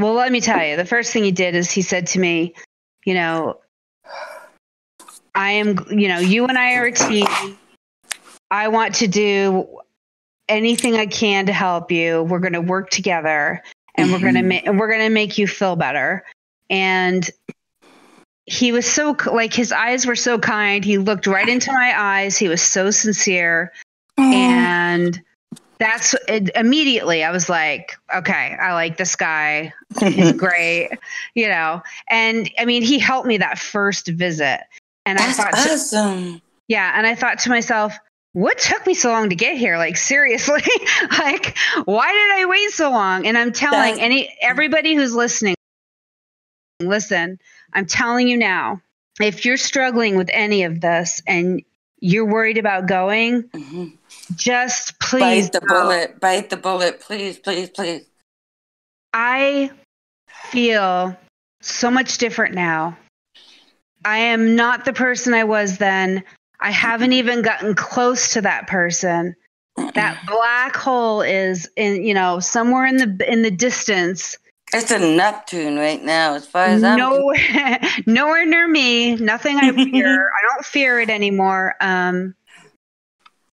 well, 0.02 0.14
let 0.14 0.32
me 0.32 0.40
tell 0.40 0.64
you, 0.64 0.76
the 0.76 0.84
first 0.84 1.12
thing 1.12 1.24
he 1.24 1.32
did 1.32 1.54
is 1.54 1.70
he 1.70 1.82
said 1.82 2.06
to 2.08 2.18
me, 2.18 2.54
you 3.04 3.14
know, 3.14 3.60
I 5.34 5.52
am, 5.52 5.78
you 5.90 6.08
know, 6.08 6.18
you 6.18 6.46
and 6.46 6.58
I 6.58 6.74
are 6.74 6.86
a 6.86 6.92
team. 6.92 7.26
I 8.50 8.68
want 8.68 8.96
to 8.96 9.08
do 9.08 9.78
anything 10.48 10.96
I 10.96 11.06
can 11.06 11.46
to 11.46 11.52
help 11.52 11.90
you. 11.90 12.22
We're 12.22 12.38
going 12.38 12.52
to 12.52 12.60
work 12.60 12.90
together 12.90 13.62
and 13.94 14.12
we're 14.12 14.20
going 14.20 14.34
to 14.34 14.40
mm-hmm. 14.40 14.48
make, 14.48 14.66
and 14.66 14.78
we're 14.78 14.88
going 14.88 15.06
to 15.06 15.10
make 15.10 15.38
you 15.38 15.46
feel 15.46 15.76
better. 15.76 16.24
And 16.68 17.28
he 18.46 18.72
was 18.72 18.86
so 18.86 19.16
like 19.32 19.54
his 19.54 19.72
eyes 19.72 20.06
were 20.06 20.16
so 20.16 20.38
kind. 20.38 20.84
He 20.84 20.98
looked 20.98 21.26
right 21.26 21.48
into 21.48 21.72
my 21.72 21.94
eyes. 21.96 22.36
He 22.36 22.48
was 22.48 22.60
so 22.60 22.90
sincere, 22.90 23.72
and 24.18 25.22
that's 25.82 26.14
it, 26.28 26.50
immediately 26.54 27.24
I 27.24 27.30
was 27.30 27.48
like, 27.48 27.96
okay, 28.14 28.56
I 28.60 28.72
like 28.74 28.96
this 28.96 29.16
guy. 29.16 29.72
He's 30.00 30.32
great, 30.46 30.90
you 31.34 31.48
know. 31.48 31.82
And 32.08 32.50
I 32.58 32.64
mean, 32.64 32.82
he 32.82 32.98
helped 32.98 33.26
me 33.26 33.38
that 33.38 33.58
first 33.58 34.08
visit, 34.08 34.60
and 35.04 35.18
That's 35.18 35.38
I 35.38 35.50
thought, 35.50 35.90
to- 35.90 36.40
yeah, 36.68 36.92
and 36.96 37.06
I 37.06 37.14
thought 37.14 37.40
to 37.40 37.50
myself. 37.50 37.94
What 38.34 38.58
took 38.58 38.86
me 38.86 38.94
so 38.94 39.10
long 39.10 39.28
to 39.28 39.36
get 39.36 39.58
here? 39.58 39.76
Like 39.76 39.98
seriously, 39.98 40.62
like 41.18 41.54
why 41.84 42.10
did 42.10 42.40
I 42.40 42.46
wait 42.48 42.70
so 42.70 42.90
long? 42.90 43.26
And 43.26 43.36
I'm 43.36 43.52
telling 43.52 43.96
That's- 43.96 43.98
any 43.98 44.34
everybody 44.40 44.94
who's 44.94 45.14
listening, 45.14 45.54
listen, 46.80 47.38
I'm 47.74 47.84
telling 47.84 48.28
you 48.28 48.38
now, 48.38 48.80
if 49.20 49.44
you're 49.44 49.58
struggling 49.58 50.16
with 50.16 50.30
any 50.32 50.62
of 50.64 50.80
this 50.80 51.20
and 51.26 51.62
you're 52.02 52.26
worried 52.26 52.58
about 52.58 52.86
going, 52.86 53.44
Mhm. 53.44 53.96
just 54.34 54.98
please 54.98 55.48
Bite 55.48 55.52
the 55.52 55.66
bullet. 55.66 56.20
Bite 56.20 56.50
the 56.50 56.56
bullet. 56.56 57.00
Please, 57.00 57.38
please, 57.38 57.70
please. 57.70 58.02
I 59.14 59.70
feel 60.50 61.16
so 61.60 61.90
much 61.90 62.18
different 62.18 62.54
now. 62.54 62.98
I 64.04 64.18
am 64.18 64.56
not 64.56 64.84
the 64.84 64.92
person 64.92 65.32
I 65.32 65.44
was 65.44 65.78
then. 65.78 66.24
I 66.58 66.72
haven't 66.72 67.12
even 67.12 67.42
gotten 67.42 67.74
close 67.76 68.32
to 68.32 68.40
that 68.40 68.66
person. 68.66 69.36
That 69.94 70.18
black 70.26 70.76
hole 70.76 71.22
is 71.22 71.70
in, 71.76 72.02
you 72.04 72.14
know, 72.14 72.40
somewhere 72.40 72.84
in 72.84 72.96
the 72.96 73.30
in 73.30 73.42
the 73.42 73.50
distance. 73.50 74.36
It's 74.74 74.90
a 74.90 74.98
Neptune 74.98 75.76
right 75.76 76.02
now, 76.02 76.34
as 76.34 76.46
far 76.46 76.64
as 76.64 76.82
I'm 76.82 76.98
Nowhere, 76.98 77.80
nowhere 78.06 78.46
near 78.46 78.66
me. 78.66 79.16
Nothing 79.16 79.58
I 79.58 79.70
fear. 79.72 80.30
I 80.42 80.54
don't 80.54 80.64
fear 80.64 81.00
it 81.00 81.10
anymore. 81.10 81.74
Um, 81.80 82.34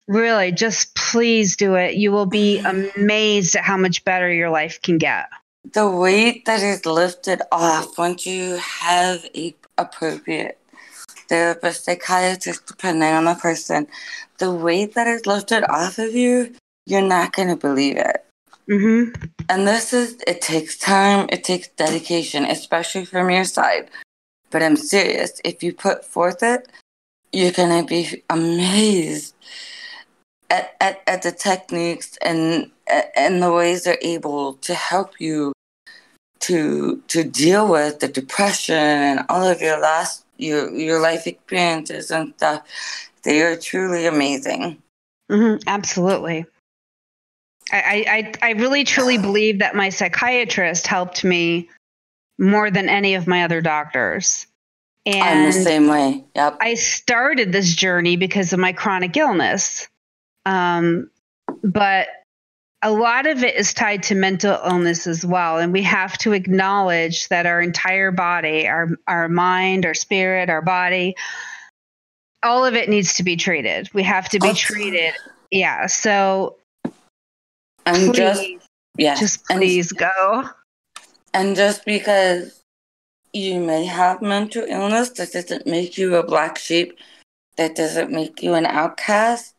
really, 0.07 0.51
just 0.53 0.95
please 0.95 1.57
do 1.57 1.75
it. 1.75 1.95
You 1.95 2.11
will 2.11 2.25
be 2.25 2.59
amazed 2.59 3.55
at 3.57 3.63
how 3.63 3.75
much 3.77 4.05
better 4.05 4.31
your 4.31 4.49
life 4.49 4.81
can 4.81 4.97
get. 4.97 5.27
the 5.73 5.89
weight 5.89 6.45
that 6.45 6.61
is 6.61 6.85
lifted 6.85 7.41
off 7.51 7.97
once 7.97 8.25
you 8.25 8.55
have 8.57 9.25
a 9.35 9.53
appropriate 9.77 10.57
therapist, 11.27 11.85
psychiatrist, 11.85 12.65
depending 12.65 13.13
on 13.13 13.25
the 13.25 13.35
person, 13.35 13.87
the 14.39 14.51
weight 14.51 14.95
that 14.95 15.07
is 15.07 15.25
lifted 15.25 15.63
off 15.69 15.99
of 15.99 16.13
you, 16.15 16.55
you're 16.85 17.01
not 17.01 17.33
going 17.33 17.49
to 17.49 17.55
believe 17.55 17.97
it. 17.97 18.25
Mm-hmm. 18.69 19.25
And 19.49 19.67
this 19.67 19.93
is, 19.93 20.21
it 20.27 20.41
takes 20.41 20.77
time, 20.77 21.27
it 21.31 21.43
takes 21.43 21.69
dedication, 21.69 22.45
especially 22.45 23.05
from 23.05 23.29
your 23.31 23.45
side. 23.45 23.89
But 24.51 24.63
I'm 24.63 24.75
serious. 24.75 25.41
If 25.43 25.63
you 25.63 25.73
put 25.73 26.05
forth 26.05 26.43
it, 26.43 26.71
you're 27.31 27.51
going 27.51 27.83
to 27.83 27.87
be 27.87 28.23
amazed 28.29 29.35
at, 30.49 30.75
at, 30.79 31.01
at 31.07 31.21
the 31.23 31.31
techniques 31.31 32.17
and, 32.21 32.71
and 33.15 33.41
the 33.41 33.51
ways 33.51 33.83
they're 33.83 33.97
able 34.01 34.53
to 34.55 34.73
help 34.73 35.19
you 35.19 35.53
to 36.39 37.03
to 37.09 37.23
deal 37.23 37.67
with 37.67 37.99
the 37.99 38.07
depression 38.07 38.75
and 38.75 39.25
all 39.29 39.45
of 39.45 39.61
your 39.61 39.79
last 39.79 40.25
your 40.37 40.73
your 40.73 41.01
life 41.01 41.27
experiences 41.27 42.11
and 42.11 42.33
stuff. 42.37 42.65
They 43.23 43.41
are 43.41 43.57
truly 43.57 44.05
amazing. 44.05 44.81
Mm-hmm, 45.29 45.67
absolutely. 45.67 46.45
I, 47.71 48.33
I, 48.41 48.47
I 48.47 48.51
really 48.51 48.83
truly 48.83 49.17
believe 49.17 49.59
that 49.59 49.75
my 49.75 49.89
psychiatrist 49.89 50.87
helped 50.87 51.23
me 51.23 51.69
more 52.37 52.71
than 52.71 52.89
any 52.89 53.15
of 53.15 53.27
my 53.27 53.43
other 53.43 53.61
doctors. 53.61 54.47
And 55.05 55.39
I'm 55.39 55.45
the 55.45 55.51
same 55.51 55.87
way. 55.87 56.23
Yep. 56.35 56.57
I 56.61 56.75
started 56.75 57.51
this 57.51 57.73
journey 57.73 58.15
because 58.15 58.53
of 58.53 58.59
my 58.59 58.73
chronic 58.73 59.15
illness. 59.17 59.87
Um, 60.45 61.09
but 61.63 62.07
a 62.81 62.91
lot 62.91 63.27
of 63.27 63.43
it 63.43 63.55
is 63.55 63.73
tied 63.73 64.03
to 64.03 64.15
mental 64.15 64.57
illness 64.65 65.05
as 65.07 65.25
well. 65.25 65.57
And 65.57 65.73
we 65.73 65.81
have 65.83 66.17
to 66.19 66.33
acknowledge 66.33 67.27
that 67.29 67.45
our 67.45 67.61
entire 67.61 68.11
body, 68.11 68.67
our, 68.67 68.89
our 69.07 69.27
mind, 69.27 69.85
our 69.85 69.93
spirit, 69.93 70.49
our 70.49 70.61
body, 70.61 71.15
all 72.41 72.65
of 72.65 72.75
it 72.75 72.87
needs 72.87 73.15
to 73.15 73.23
be 73.23 73.35
treated. 73.35 73.89
We 73.93 74.03
have 74.03 74.29
to 74.29 74.39
be 74.39 74.53
treated. 74.53 75.13
Yeah. 75.51 75.87
So 75.87 76.55
and 77.95 78.13
please, 78.13 78.17
just 78.17 78.47
yeah, 78.97 79.15
just 79.15 79.45
please 79.45 79.91
and, 79.91 79.99
go. 79.99 80.49
And 81.33 81.55
just 81.55 81.85
because 81.85 82.63
you 83.33 83.59
may 83.59 83.85
have 83.85 84.21
mental 84.21 84.65
illness, 84.67 85.09
that 85.11 85.31
doesn't 85.31 85.67
make 85.67 85.97
you 85.97 86.15
a 86.15 86.23
black 86.23 86.57
sheep. 86.57 86.97
That 87.57 87.75
doesn't 87.75 88.11
make 88.11 88.41
you 88.41 88.53
an 88.53 88.65
outcast 88.65 89.53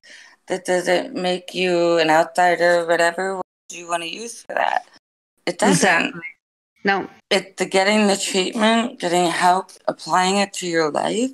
that 0.50 0.64
doesn't 0.64 1.14
make 1.14 1.54
you 1.54 1.98
an 1.98 2.10
outsider, 2.10 2.84
whatever 2.84 3.36
what 3.36 3.46
you 3.70 3.88
want 3.88 4.02
to 4.02 4.08
use 4.08 4.42
for 4.42 4.54
that. 4.54 4.84
It 5.46 5.58
doesn't. 5.58 6.06
Exactly. 6.06 6.20
No. 6.82 7.08
It 7.30 7.56
the 7.56 7.66
getting 7.66 8.08
the 8.08 8.16
treatment, 8.16 8.98
getting 8.98 9.30
help, 9.30 9.70
applying 9.86 10.38
it 10.38 10.52
to 10.54 10.66
your 10.66 10.90
life. 10.90 11.30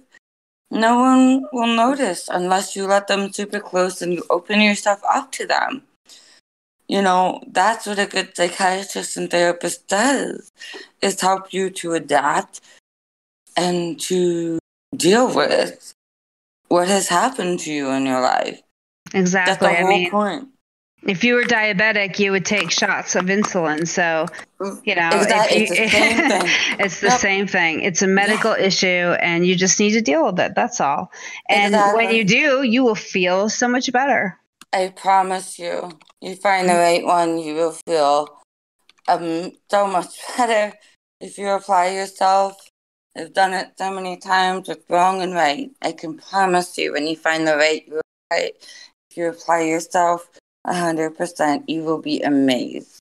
No 0.70 1.00
one 1.00 1.46
will 1.50 1.74
notice 1.74 2.28
unless 2.28 2.76
you 2.76 2.86
let 2.86 3.08
them 3.08 3.32
super 3.32 3.58
close 3.58 4.02
and 4.02 4.12
you 4.12 4.22
open 4.28 4.60
yourself 4.60 5.00
up 5.10 5.32
to 5.32 5.46
them. 5.46 5.82
You 6.88 7.02
know, 7.02 7.42
that's 7.48 7.86
what 7.86 7.98
a 7.98 8.06
good 8.06 8.36
psychiatrist 8.36 9.16
and 9.16 9.30
therapist 9.30 9.88
does 9.88 10.52
is 11.02 11.20
help 11.20 11.52
you 11.52 11.70
to 11.70 11.94
adapt 11.94 12.60
and 13.56 13.98
to 14.02 14.58
deal 14.94 15.34
with 15.34 15.94
what 16.68 16.88
has 16.88 17.08
happened 17.08 17.60
to 17.60 17.72
you 17.72 17.90
in 17.90 18.06
your 18.06 18.20
life. 18.20 18.60
Exactly. 19.14 19.52
That's 19.52 19.60
the 19.60 19.82
whole 19.82 19.86
I 19.86 19.98
mean, 19.98 20.10
point. 20.10 20.48
If 21.02 21.22
you 21.22 21.34
were 21.34 21.44
diabetic, 21.44 22.18
you 22.18 22.32
would 22.32 22.44
take 22.44 22.70
shots 22.70 23.14
of 23.14 23.26
insulin. 23.26 23.86
So, 23.86 24.26
you 24.84 24.94
know, 24.96 25.08
exactly. 25.12 25.60
you, 25.60 25.66
it's 25.68 25.78
the 25.78 25.88
same 25.88 26.28
thing. 26.28 26.76
it's 26.80 27.00
the 27.00 27.06
yep. 27.08 27.20
same 27.20 27.46
thing. 27.46 27.82
It's 27.82 28.02
a 28.02 28.08
medical 28.08 28.52
issue, 28.52 28.86
and 28.86 29.46
you 29.46 29.54
just 29.54 29.78
need 29.78 29.92
to 29.92 30.00
deal 30.00 30.26
with 30.26 30.40
it. 30.40 30.54
That's 30.56 30.80
all. 30.80 31.12
And 31.48 31.74
exactly. 31.74 32.06
when 32.06 32.14
you 32.14 32.24
do, 32.24 32.62
you 32.62 32.82
will 32.82 32.96
feel 32.96 33.48
so 33.48 33.68
much 33.68 33.92
better. 33.92 34.38
I 34.76 34.88
promise 34.90 35.58
you. 35.58 35.88
You 36.20 36.36
find 36.36 36.68
the 36.68 36.74
right 36.74 37.02
one, 37.02 37.38
you 37.38 37.54
will 37.54 37.72
feel 37.86 38.28
um, 39.08 39.52
so 39.70 39.86
much 39.86 40.20
better 40.36 40.76
if 41.18 41.38
you 41.38 41.48
apply 41.48 41.92
yourself. 41.92 42.68
I've 43.16 43.32
done 43.32 43.54
it 43.54 43.72
so 43.78 43.90
many 43.90 44.18
times 44.18 44.68
with 44.68 44.84
wrong 44.90 45.22
and 45.22 45.32
right. 45.32 45.70
I 45.80 45.92
can 45.92 46.18
promise 46.18 46.76
you, 46.76 46.92
when 46.92 47.06
you 47.06 47.16
find 47.16 47.48
the 47.48 47.56
right, 47.56 47.88
you 47.88 48.02
right 48.30 48.52
you 49.14 49.30
apply 49.30 49.62
yourself 49.62 50.28
100%, 50.66 51.64
you 51.68 51.82
will 51.82 52.02
be 52.02 52.20
amazed. 52.20 52.98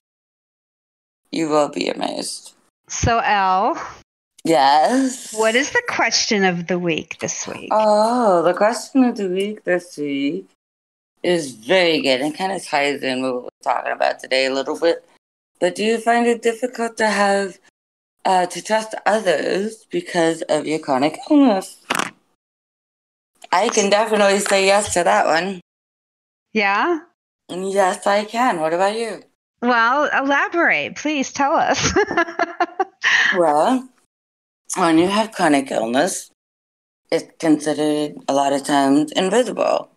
You 1.30 1.50
will 1.50 1.68
be 1.68 1.90
amazed. 1.90 2.54
So, 2.88 3.18
Elle. 3.18 3.78
Yes. 4.44 5.34
What 5.34 5.54
is 5.54 5.72
the 5.72 5.82
question 5.88 6.42
of 6.44 6.68
the 6.68 6.78
week 6.78 7.18
this 7.18 7.46
week? 7.46 7.68
Oh, 7.70 8.42
the 8.42 8.54
question 8.54 9.04
of 9.04 9.18
the 9.18 9.28
week 9.28 9.64
this 9.64 9.98
week 9.98 10.48
is 11.26 11.52
very 11.52 12.00
good 12.00 12.20
and 12.20 12.36
kind 12.36 12.52
of 12.52 12.64
ties 12.64 13.02
in 13.02 13.20
with 13.20 13.32
what 13.32 13.42
we're 13.44 13.72
talking 13.72 13.92
about 13.92 14.20
today 14.20 14.46
a 14.46 14.54
little 14.54 14.78
bit. 14.78 15.04
But 15.60 15.74
do 15.74 15.84
you 15.84 15.98
find 15.98 16.26
it 16.26 16.40
difficult 16.40 16.96
to 16.98 17.08
have 17.08 17.58
uh, 18.24 18.46
to 18.46 18.62
trust 18.62 18.94
others 19.04 19.86
because 19.90 20.42
of 20.42 20.66
your 20.66 20.78
chronic 20.78 21.18
illness? 21.28 21.84
I 23.50 23.68
can 23.70 23.90
definitely 23.90 24.38
say 24.38 24.66
yes 24.66 24.94
to 24.94 25.02
that 25.02 25.26
one. 25.26 25.60
Yeah? 26.52 27.00
And 27.48 27.72
yes, 27.72 28.06
I 28.06 28.24
can. 28.24 28.60
What 28.60 28.72
about 28.72 28.96
you? 28.96 29.22
Well, 29.62 30.08
elaborate. 30.12 30.96
Please 30.96 31.32
tell 31.32 31.54
us. 31.54 31.92
well, 33.36 33.88
when 34.76 34.98
you 34.98 35.08
have 35.08 35.32
chronic 35.32 35.70
illness, 35.70 36.30
it's 37.10 37.32
considered 37.38 38.16
a 38.28 38.34
lot 38.34 38.52
of 38.52 38.64
times 38.64 39.10
invisible. 39.12 39.90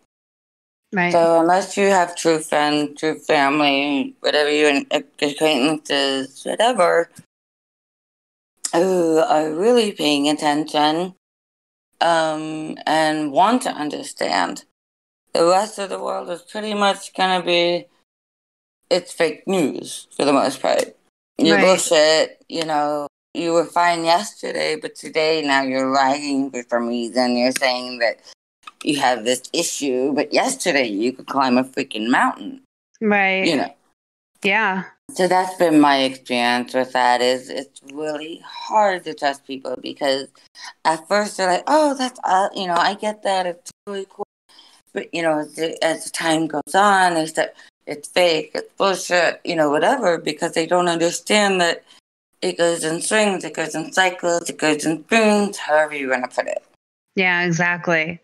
Right. 0.92 1.12
So 1.12 1.40
unless 1.40 1.76
you 1.76 1.86
have 1.86 2.16
true 2.16 2.40
friends, 2.40 2.98
true 2.98 3.18
family, 3.18 4.16
whatever 4.20 4.50
your 4.50 4.82
acquaintances, 4.90 6.42
whatever, 6.44 7.10
who 8.72 9.18
are 9.18 9.52
really 9.52 9.92
paying 9.92 10.28
attention 10.28 11.14
um, 12.00 12.76
and 12.86 13.30
want 13.30 13.62
to 13.62 13.70
understand, 13.70 14.64
the 15.32 15.46
rest 15.46 15.78
of 15.78 15.90
the 15.90 16.02
world 16.02 16.28
is 16.28 16.42
pretty 16.42 16.74
much 16.74 17.14
gonna 17.14 17.44
be 17.44 17.86
it's 18.90 19.12
fake 19.12 19.46
news 19.46 20.08
for 20.16 20.24
the 20.24 20.32
most 20.32 20.60
part. 20.60 20.96
You 21.38 21.54
right. 21.54 21.64
bullshit, 21.64 22.44
you 22.48 22.64
know, 22.64 23.06
you 23.32 23.52
were 23.52 23.64
fine 23.64 24.04
yesterday, 24.04 24.76
but 24.76 24.96
today 24.96 25.42
now 25.42 25.62
you're 25.62 25.92
lying 25.92 26.50
for 26.50 26.64
some 26.68 26.88
reason. 26.88 27.36
You're 27.36 27.52
saying 27.52 28.00
that 28.00 28.20
you 28.84 29.00
have 29.00 29.24
this 29.24 29.42
issue, 29.52 30.12
but 30.12 30.32
yesterday 30.32 30.86
you 30.86 31.12
could 31.12 31.26
climb 31.26 31.58
a 31.58 31.64
freaking 31.64 32.08
mountain. 32.08 32.62
Right. 33.00 33.46
You 33.46 33.56
know. 33.56 33.74
Yeah. 34.42 34.84
So 35.12 35.26
that's 35.26 35.56
been 35.56 35.80
my 35.80 35.98
experience 36.02 36.72
with 36.72 36.92
that 36.92 37.20
is 37.20 37.50
it's 37.50 37.80
really 37.92 38.40
hard 38.44 39.04
to 39.04 39.14
trust 39.14 39.46
people 39.46 39.76
because 39.82 40.28
at 40.84 41.06
first 41.08 41.36
they're 41.36 41.50
like, 41.50 41.64
oh, 41.66 41.94
that's, 41.94 42.20
uh, 42.24 42.48
you 42.54 42.66
know, 42.66 42.74
I 42.74 42.94
get 42.94 43.22
that. 43.24 43.46
It's 43.46 43.72
really 43.86 44.06
cool 44.08 44.26
but 44.92 45.12
you 45.14 45.22
know, 45.22 45.40
as 45.40 45.54
the, 45.54 45.82
as 45.84 46.10
time 46.10 46.46
goes 46.46 46.74
on, 46.74 47.14
they 47.14 47.26
start 47.26 47.54
it's 47.86 48.08
fake, 48.08 48.52
it's 48.54 48.72
bullshit, 48.74 49.40
you 49.44 49.56
know, 49.56 49.70
whatever, 49.70 50.18
because 50.18 50.52
they 50.52 50.66
don't 50.66 50.88
understand 50.88 51.60
that 51.60 51.82
it 52.40 52.56
goes 52.56 52.84
in 52.84 53.00
swings, 53.00 53.42
it 53.42 53.54
goes 53.54 53.74
in 53.74 53.92
cycles, 53.92 54.48
it 54.48 54.58
goes 54.58 54.86
in 54.86 55.02
booms, 55.02 55.56
however 55.56 55.96
you 55.96 56.10
want 56.10 56.28
to 56.28 56.34
put 56.34 56.46
it. 56.46 56.62
Yeah, 57.16 57.42
exactly. 57.42 58.20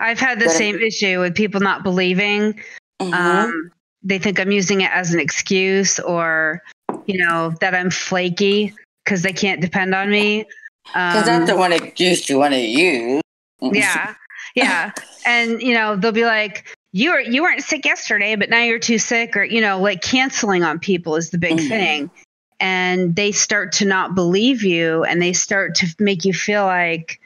I've 0.00 0.18
had 0.18 0.40
the 0.40 0.46
but 0.46 0.54
same 0.54 0.80
issue 0.80 1.20
with 1.20 1.34
people 1.34 1.60
not 1.60 1.82
believing. 1.82 2.54
Mm-hmm. 3.00 3.14
Um, 3.14 3.70
they 4.02 4.18
think 4.18 4.40
I'm 4.40 4.50
using 4.50 4.80
it 4.80 4.90
as 4.92 5.12
an 5.12 5.20
excuse 5.20 5.98
or, 6.00 6.62
you 7.06 7.18
know, 7.24 7.54
that 7.60 7.74
I'm 7.74 7.90
flaky 7.90 8.74
because 9.04 9.22
they 9.22 9.32
can't 9.32 9.60
depend 9.60 9.94
on 9.94 10.10
me. 10.10 10.46
Because 10.84 11.28
um, 11.28 11.40
that's 11.40 11.50
the 11.50 11.56
one 11.56 11.72
excuse 11.72 12.28
you 12.28 12.38
want 12.38 12.54
to 12.54 12.60
use. 12.60 13.22
yeah 13.60 14.14
yeah. 14.54 14.92
And, 15.26 15.60
you 15.60 15.74
know, 15.74 15.96
they'll 15.96 16.12
be 16.12 16.24
like, 16.24 16.76
you 16.92 17.12
were 17.12 17.20
you 17.20 17.42
weren't 17.42 17.62
sick 17.62 17.84
yesterday, 17.84 18.34
but 18.34 18.50
now 18.50 18.62
you're 18.62 18.80
too 18.80 18.98
sick, 18.98 19.36
or 19.36 19.44
you 19.44 19.60
know, 19.60 19.80
like 19.80 20.02
canceling 20.02 20.64
on 20.64 20.80
people 20.80 21.14
is 21.14 21.30
the 21.30 21.38
big 21.38 21.58
mm-hmm. 21.58 21.68
thing. 21.68 22.10
And 22.58 23.14
they 23.14 23.32
start 23.32 23.72
to 23.74 23.84
not 23.84 24.14
believe 24.14 24.64
you 24.64 25.04
and 25.04 25.22
they 25.22 25.32
start 25.32 25.76
to 25.76 25.94
make 25.98 26.24
you 26.24 26.34
feel 26.34 26.64
like 26.64 27.20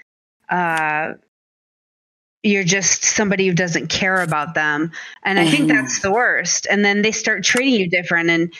uh 0.51 1.15
you're 2.45 2.63
just 2.63 3.05
somebody 3.05 3.49
who 3.49 3.55
doesn't 3.55 3.89
care 3.89 4.21
about 4.21 4.55
them. 4.55 4.93
And 5.23 5.39
I 5.39 5.51
think 5.51 5.67
that's 5.67 6.01
the 6.01 6.13
worst. 6.13 6.67
And 6.71 6.85
then 6.85 7.01
they 7.01 7.11
start 7.11 7.43
treating 7.43 7.81
you 7.81 7.89
different 7.89 8.29
and 8.29 8.53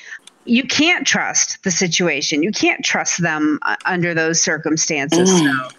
you 0.47 0.65
can't 0.65 1.07
trust 1.07 1.63
the 1.65 1.71
situation. 1.71 2.43
You 2.43 2.51
can't 2.51 2.83
trust 2.83 3.21
them 3.21 3.59
uh, 3.63 3.77
under 3.85 4.15
those 4.15 4.43
circumstances. 4.43 5.31
Mm. 5.31 5.39
So, 5.39 5.77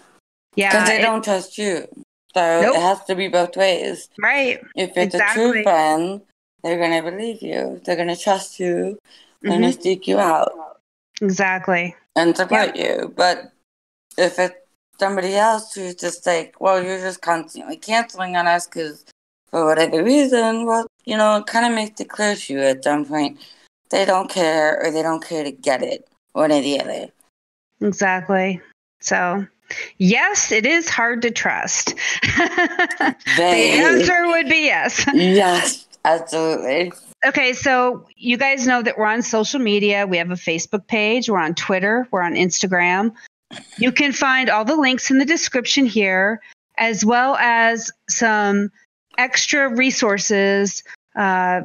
yeah. 0.54 0.70
Because 0.70 0.88
they 0.88 0.98
it, 1.00 1.02
don't 1.02 1.24
trust 1.24 1.58
you. 1.58 1.88
So 2.32 2.60
nope. 2.62 2.76
it 2.76 2.80
has 2.80 3.04
to 3.04 3.16
be 3.16 3.28
both 3.28 3.56
ways. 3.56 4.08
Right. 4.20 4.60
If 4.76 4.96
it's 4.96 5.14
exactly. 5.14 5.42
a 5.42 5.52
true 5.52 5.62
friend, 5.64 6.20
they're 6.62 6.78
going 6.78 7.02
to 7.02 7.10
believe 7.10 7.42
you. 7.42 7.80
They're 7.84 7.96
going 7.96 8.08
to 8.08 8.16
trust 8.16 8.60
you. 8.60 8.98
They're 9.42 9.52
mm-hmm. 9.52 9.62
going 9.62 9.72
to 9.72 9.82
seek 9.82 10.06
you 10.06 10.18
out. 10.18 10.52
Exactly. 11.20 11.96
And 12.14 12.36
support 12.36 12.76
you. 12.76 13.12
But 13.16 13.50
if 14.16 14.38
it's 14.38 14.54
somebody 14.98 15.34
else 15.34 15.74
who's 15.74 15.94
just 15.94 16.26
like, 16.26 16.60
well, 16.60 16.82
you're 16.82 17.00
just 17.00 17.22
constantly 17.22 17.76
canceling 17.76 18.36
on 18.36 18.46
us 18.46 18.66
because 18.66 19.04
for 19.48 19.64
whatever 19.64 20.02
reason, 20.02 20.66
well, 20.66 20.86
you 21.04 21.16
know, 21.16 21.36
it 21.36 21.46
kind 21.46 21.66
of 21.66 21.72
makes 21.72 22.00
it 22.00 22.08
clear 22.08 22.36
to 22.36 22.52
you 22.52 22.60
at 22.60 22.84
some 22.84 23.04
point 23.04 23.38
they 23.90 24.04
don't 24.04 24.30
care 24.30 24.82
or 24.82 24.90
they 24.90 25.02
don't 25.02 25.24
care 25.24 25.44
to 25.44 25.52
get 25.52 25.82
it, 25.82 26.08
one 26.32 26.52
or 26.52 26.60
the 26.60 26.80
other. 26.80 27.08
Exactly. 27.80 28.60
So, 29.00 29.46
yes, 29.98 30.50
it 30.50 30.66
is 30.66 30.88
hard 30.88 31.22
to 31.22 31.30
trust. 31.30 31.94
the 32.22 33.14
answer 33.38 34.26
would 34.26 34.48
be 34.48 34.64
yes. 34.64 35.04
Yes, 35.14 35.86
absolutely. 36.04 36.92
Okay, 37.24 37.52
so 37.52 38.06
you 38.16 38.36
guys 38.36 38.66
know 38.66 38.82
that 38.82 38.98
we're 38.98 39.06
on 39.06 39.22
social 39.22 39.60
media. 39.60 40.06
We 40.06 40.18
have 40.18 40.30
a 40.30 40.34
Facebook 40.34 40.86
page, 40.86 41.28
we're 41.28 41.38
on 41.38 41.54
Twitter, 41.54 42.06
we're 42.10 42.22
on 42.22 42.34
Instagram. 42.34 43.14
You 43.78 43.92
can 43.92 44.12
find 44.12 44.50
all 44.50 44.64
the 44.64 44.76
links 44.76 45.10
in 45.10 45.18
the 45.18 45.24
description 45.24 45.86
here, 45.86 46.40
as 46.78 47.04
well 47.04 47.36
as 47.36 47.90
some 48.08 48.70
extra 49.18 49.74
resources 49.74 50.82
uh, 51.14 51.62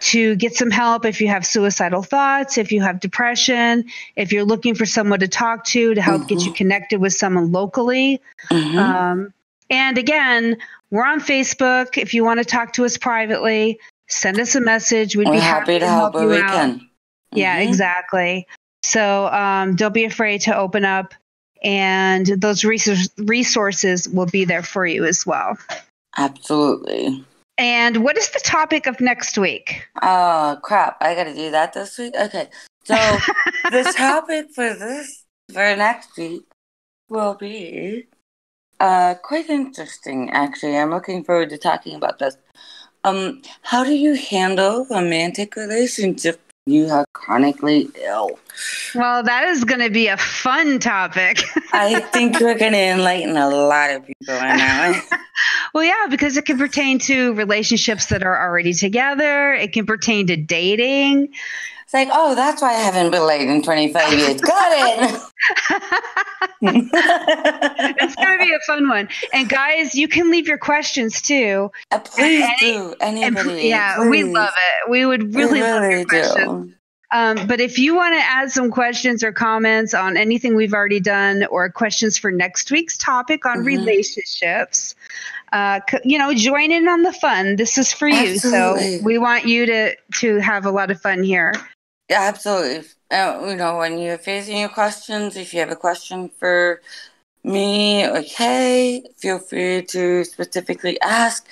to 0.00 0.34
get 0.36 0.54
some 0.54 0.70
help 0.70 1.04
if 1.04 1.20
you 1.20 1.28
have 1.28 1.46
suicidal 1.46 2.02
thoughts, 2.02 2.58
if 2.58 2.72
you 2.72 2.80
have 2.80 3.00
depression, 3.00 3.84
if 4.16 4.32
you're 4.32 4.44
looking 4.44 4.74
for 4.74 4.86
someone 4.86 5.20
to 5.20 5.28
talk 5.28 5.64
to 5.64 5.94
to 5.94 6.02
help 6.02 6.22
mm-hmm. 6.22 6.28
get 6.28 6.40
you 6.40 6.46
mm-hmm. 6.46 6.54
connected 6.54 7.00
with 7.00 7.12
someone 7.12 7.52
locally. 7.52 8.20
Mm-hmm. 8.50 8.78
Um, 8.78 9.34
and 9.70 9.98
again, 9.98 10.56
we're 10.90 11.06
on 11.06 11.20
Facebook. 11.20 11.98
If 11.98 12.14
you 12.14 12.24
want 12.24 12.40
to 12.40 12.44
talk 12.44 12.72
to 12.74 12.84
us 12.84 12.96
privately, 12.96 13.78
send 14.08 14.38
us 14.40 14.54
a 14.54 14.60
message. 14.60 15.16
We'd 15.16 15.28
we're 15.28 15.34
be 15.34 15.40
happy, 15.40 15.72
happy 15.72 15.78
to 15.80 15.86
help, 15.86 16.14
help 16.14 16.24
you 16.24 16.42
out. 16.42 16.50
Can. 16.50 16.88
Yeah, 17.32 17.60
mm-hmm. 17.60 17.68
exactly. 17.68 18.46
So 18.82 19.26
um, 19.28 19.76
don't 19.76 19.94
be 19.94 20.04
afraid 20.04 20.40
to 20.42 20.56
open 20.56 20.84
up, 20.84 21.14
and 21.62 22.26
those 22.26 22.64
resources 22.64 24.08
will 24.08 24.26
be 24.26 24.44
there 24.44 24.62
for 24.62 24.86
you 24.86 25.04
as 25.04 25.24
well. 25.26 25.56
Absolutely. 26.16 27.24
And 27.58 27.98
what 27.98 28.16
is 28.18 28.30
the 28.30 28.40
topic 28.40 28.86
of 28.86 29.00
next 29.00 29.38
week? 29.38 29.86
Oh, 30.02 30.58
crap. 30.62 30.96
I 31.00 31.14
got 31.14 31.24
to 31.24 31.34
do 31.34 31.50
that 31.50 31.74
this 31.74 31.96
week? 31.98 32.14
Okay. 32.18 32.48
So, 32.84 32.94
the 33.70 33.92
topic 33.96 34.50
for 34.54 34.74
this, 34.74 35.24
for 35.52 35.76
next 35.76 36.16
week, 36.16 36.44
will 37.08 37.34
be 37.34 38.06
uh, 38.80 39.14
quite 39.22 39.48
interesting, 39.48 40.30
actually. 40.30 40.76
I'm 40.76 40.90
looking 40.90 41.22
forward 41.22 41.50
to 41.50 41.58
talking 41.58 41.94
about 41.94 42.18
this. 42.18 42.36
Um, 43.04 43.42
how 43.62 43.84
do 43.84 43.94
you 43.94 44.14
handle 44.14 44.86
romantic 44.90 45.54
relationships 45.56 46.51
you 46.66 46.88
are 46.88 47.04
chronically 47.12 47.88
ill. 48.04 48.38
Well, 48.94 49.22
that 49.24 49.48
is 49.48 49.64
going 49.64 49.80
to 49.80 49.90
be 49.90 50.06
a 50.06 50.16
fun 50.16 50.78
topic. 50.78 51.42
I 51.72 52.00
think 52.00 52.38
we're 52.38 52.58
going 52.58 52.72
to 52.72 52.78
enlighten 52.78 53.36
a 53.36 53.48
lot 53.48 53.90
of 53.90 54.06
people 54.06 54.26
that 54.26 55.02
one. 55.10 55.20
well, 55.74 55.84
yeah, 55.84 56.06
because 56.08 56.36
it 56.36 56.44
can 56.44 56.58
pertain 56.58 56.98
to 57.00 57.34
relationships 57.34 58.06
that 58.06 58.22
are 58.22 58.46
already 58.46 58.74
together. 58.74 59.54
It 59.54 59.72
can 59.72 59.86
pertain 59.86 60.28
to 60.28 60.36
dating. 60.36 61.32
It's 61.92 62.08
like, 62.08 62.08
oh, 62.10 62.34
that's 62.34 62.62
why 62.62 62.70
I 62.70 62.80
haven't 62.80 63.10
been 63.10 63.26
late 63.26 63.46
in 63.46 63.60
25 63.60 64.18
years. 64.18 64.40
Got 64.40 64.72
it. 64.72 65.20
it's 66.62 68.16
going 68.16 68.38
to 68.38 68.44
be 68.46 68.50
a 68.50 68.60
fun 68.66 68.88
one. 68.88 69.10
And 69.34 69.46
guys, 69.46 69.94
you 69.94 70.08
can 70.08 70.30
leave 70.30 70.48
your 70.48 70.56
questions 70.56 71.20
too. 71.20 71.70
Uh, 71.90 71.98
please 71.98 72.46
Any, 72.62 72.72
do. 72.72 72.94
Anybody. 72.98 73.50
And, 73.50 73.60
yeah, 73.60 73.96
please. 73.96 74.08
we 74.08 74.24
love 74.24 74.54
it. 74.54 74.90
We 74.90 75.04
would 75.04 75.34
really, 75.34 75.52
we 75.52 75.60
really 75.60 75.80
love 75.80 75.90
your 75.90 76.04
questions. 76.06 76.66
Do. 76.68 76.74
Um, 77.12 77.46
but 77.46 77.60
if 77.60 77.78
you 77.78 77.94
want 77.94 78.14
to 78.14 78.22
add 78.22 78.50
some 78.50 78.70
questions 78.70 79.22
or 79.22 79.30
comments 79.30 79.92
on 79.92 80.16
anything 80.16 80.56
we've 80.56 80.72
already 80.72 81.00
done 81.00 81.44
or 81.50 81.68
questions 81.68 82.16
for 82.16 82.30
next 82.30 82.70
week's 82.70 82.96
topic 82.96 83.44
on 83.44 83.58
mm-hmm. 83.58 83.66
relationships, 83.66 84.94
uh, 85.52 85.80
you 86.04 86.16
know, 86.16 86.32
join 86.32 86.72
in 86.72 86.88
on 86.88 87.02
the 87.02 87.12
fun. 87.12 87.56
This 87.56 87.76
is 87.76 87.92
for 87.92 88.08
you. 88.08 88.32
Absolutely. 88.32 88.98
So 88.98 89.04
we 89.04 89.18
want 89.18 89.44
you 89.44 89.66
to 89.66 89.94
to 90.20 90.38
have 90.38 90.64
a 90.64 90.70
lot 90.70 90.90
of 90.90 90.98
fun 90.98 91.22
here. 91.22 91.52
Yeah, 92.12 92.24
absolutely. 92.24 92.90
Uh, 93.10 93.42
you 93.48 93.56
know, 93.56 93.78
when 93.78 93.98
you're 93.98 94.18
facing 94.18 94.58
your 94.58 94.68
questions, 94.68 95.34
if 95.34 95.54
you 95.54 95.60
have 95.60 95.70
a 95.70 95.76
question 95.76 96.28
for 96.28 96.82
me 97.42 98.04
or 98.04 98.22
Kay, 98.22 99.02
feel 99.16 99.38
free 99.38 99.80
to 99.94 100.22
specifically 100.24 101.00
ask. 101.00 101.48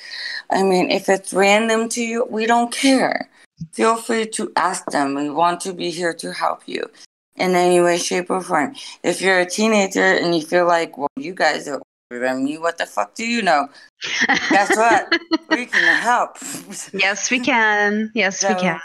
I 0.50 0.62
mean, 0.62 0.90
if 0.90 1.08
it's 1.08 1.32
random 1.32 1.88
to 1.96 2.02
you, 2.02 2.26
we 2.28 2.44
don't 2.44 2.70
care. 2.70 3.30
Feel 3.72 3.96
free 3.96 4.26
to 4.36 4.52
ask 4.54 4.84
them. 4.90 5.14
We 5.14 5.30
want 5.30 5.62
to 5.62 5.72
be 5.72 5.88
here 5.88 6.12
to 6.12 6.30
help 6.30 6.60
you 6.66 6.90
in 7.36 7.54
any 7.54 7.80
way, 7.80 7.96
shape, 7.96 8.28
or 8.28 8.42
form. 8.42 8.74
If 9.02 9.22
you're 9.22 9.40
a 9.40 9.48
teenager 9.48 10.12
and 10.20 10.36
you 10.36 10.42
feel 10.42 10.66
like, 10.66 10.98
well, 10.98 11.08
you 11.16 11.32
guys 11.32 11.68
are 11.68 11.80
older 12.12 12.22
than 12.22 12.44
me, 12.44 12.58
what 12.58 12.76
the 12.76 12.84
fuck 12.84 13.14
do 13.14 13.24
you 13.24 13.40
know? 13.40 13.70
Guess 14.50 14.76
what? 14.76 15.18
we 15.52 15.64
can 15.64 16.02
help. 16.02 16.36
yes, 16.92 17.30
we 17.30 17.40
can. 17.40 18.10
Yes, 18.14 18.40
so, 18.40 18.52
we 18.52 18.60
can. 18.60 18.80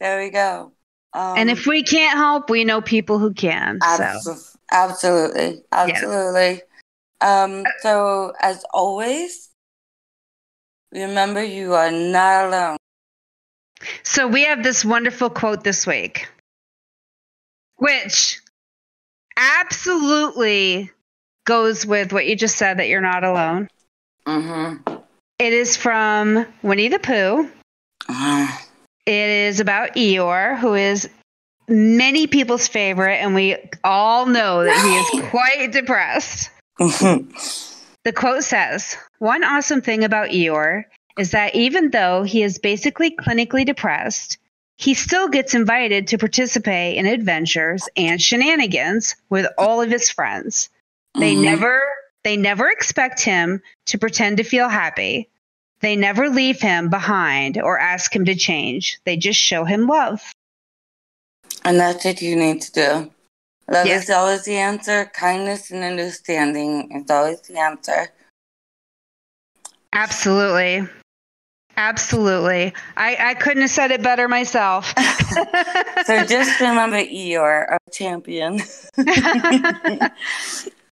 There 0.00 0.18
we 0.20 0.30
go. 0.30 0.72
Um, 1.14 1.38
and 1.38 1.50
if 1.50 1.66
we 1.66 1.82
can't 1.82 2.16
help, 2.16 2.50
we 2.50 2.64
know 2.64 2.80
people 2.80 3.18
who 3.18 3.32
can. 3.32 3.78
Abso- 3.80 4.20
so. 4.20 4.36
Absolutely. 4.70 5.62
Absolutely. 5.72 6.62
Yeah. 7.22 7.42
Um, 7.44 7.64
so, 7.80 8.32
as 8.40 8.64
always, 8.72 9.48
remember 10.92 11.42
you 11.42 11.74
are 11.74 11.90
not 11.90 12.46
alone. 12.46 12.76
So, 14.02 14.28
we 14.28 14.44
have 14.44 14.62
this 14.62 14.84
wonderful 14.84 15.30
quote 15.30 15.64
this 15.64 15.86
week, 15.86 16.28
which 17.76 18.38
absolutely 19.36 20.90
goes 21.46 21.86
with 21.86 22.12
what 22.12 22.26
you 22.26 22.36
just 22.36 22.56
said 22.56 22.78
that 22.78 22.88
you're 22.88 23.00
not 23.00 23.24
alone. 23.24 23.68
Mm-hmm. 24.26 24.94
It 25.38 25.52
is 25.52 25.76
from 25.76 26.46
Winnie 26.62 26.88
the 26.88 26.98
Pooh. 26.98 27.48
Uh-huh. 28.08 28.64
It 29.08 29.30
is 29.30 29.58
about 29.58 29.94
Eeyore, 29.94 30.58
who 30.58 30.74
is 30.74 31.08
many 31.66 32.26
people's 32.26 32.68
favorite, 32.68 33.14
and 33.14 33.34
we 33.34 33.56
all 33.82 34.26
know 34.26 34.62
that 34.64 34.84
he 34.84 35.18
is 35.18 35.30
quite 35.30 35.72
depressed. 35.72 36.50
the 36.78 38.12
quote 38.14 38.44
says 38.44 38.98
One 39.18 39.44
awesome 39.44 39.80
thing 39.80 40.04
about 40.04 40.28
Eeyore 40.28 40.84
is 41.18 41.30
that 41.30 41.54
even 41.54 41.88
though 41.88 42.22
he 42.22 42.42
is 42.42 42.58
basically 42.58 43.16
clinically 43.16 43.64
depressed, 43.64 44.36
he 44.76 44.92
still 44.92 45.28
gets 45.28 45.54
invited 45.54 46.08
to 46.08 46.18
participate 46.18 46.98
in 46.98 47.06
adventures 47.06 47.88
and 47.96 48.20
shenanigans 48.20 49.16
with 49.30 49.46
all 49.56 49.80
of 49.80 49.90
his 49.90 50.10
friends. 50.10 50.68
They 51.18 51.32
mm-hmm. 51.32 51.44
never 51.44 51.82
they 52.24 52.36
never 52.36 52.68
expect 52.68 53.22
him 53.22 53.62
to 53.86 53.96
pretend 53.96 54.36
to 54.36 54.44
feel 54.44 54.68
happy. 54.68 55.30
They 55.80 55.96
never 55.96 56.28
leave 56.28 56.60
him 56.60 56.90
behind 56.90 57.58
or 57.58 57.78
ask 57.78 58.14
him 58.14 58.24
to 58.24 58.34
change. 58.34 59.00
They 59.04 59.16
just 59.16 59.38
show 59.38 59.64
him 59.64 59.86
love. 59.86 60.20
And 61.64 61.78
that's 61.78 62.04
what 62.04 62.20
you 62.20 62.36
need 62.36 62.62
to 62.62 62.72
do. 62.72 63.10
Love 63.70 63.86
yes. 63.86 64.04
is 64.04 64.10
always 64.10 64.44
the 64.44 64.56
answer. 64.56 65.10
Kindness 65.14 65.70
and 65.70 65.84
understanding 65.84 66.90
is 66.92 67.10
always 67.10 67.40
the 67.42 67.58
answer. 67.58 68.08
Absolutely. 69.92 70.88
Absolutely. 71.76 72.74
I, 72.96 73.16
I 73.20 73.34
couldn't 73.34 73.62
have 73.62 73.70
said 73.70 73.92
it 73.92 74.02
better 74.02 74.26
myself. 74.26 74.92
so 76.06 76.24
just 76.24 76.60
remember 76.60 76.96
Eeyore, 76.96 77.70
our 77.70 77.78
champion. 77.92 78.60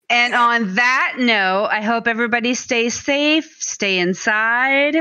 And 0.09 0.35
on 0.35 0.75
that 0.77 1.17
note, 1.19 1.69
I 1.71 1.81
hope 1.81 2.07
everybody 2.07 2.55
stays 2.55 2.95
safe, 2.95 3.57
stay 3.59 3.99
inside. 3.99 4.95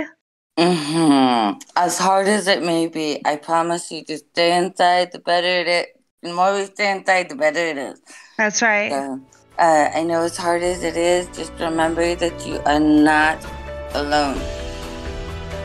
Mm-hmm. 0.57 1.59
As 1.75 1.99
hard 1.99 2.27
as 2.27 2.47
it 2.47 2.63
may 2.63 2.87
be, 2.87 3.21
I 3.25 3.35
promise 3.35 3.91
you, 3.91 4.03
just 4.03 4.29
stay 4.29 4.57
inside. 4.57 5.11
The 5.11 5.19
better 5.19 5.47
it 5.47 5.67
is. 5.67 5.85
The 6.23 6.33
more 6.33 6.55
we 6.55 6.65
stay 6.65 6.91
inside, 6.91 7.29
the 7.29 7.35
better 7.35 7.59
it 7.59 7.77
is. 7.77 8.01
That's 8.37 8.61
right. 8.63 8.91
So, 8.91 9.21
uh, 9.59 9.89
I 9.93 10.03
know 10.03 10.23
as 10.23 10.37
hard 10.37 10.63
as 10.63 10.83
it 10.83 10.97
is, 10.97 11.27
just 11.37 11.53
remember 11.59 12.15
that 12.15 12.47
you 12.47 12.59
are 12.65 12.79
not 12.79 13.37
alone. 13.93 14.41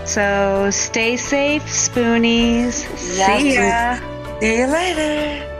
So 0.05 0.68
stay 0.70 1.16
safe, 1.16 1.62
spoonies. 1.64 2.85
Yes, 3.16 3.40
See 3.40 3.55
ya. 3.55 4.40
See 4.40 4.59
you 4.59 4.66
later. 4.66 5.60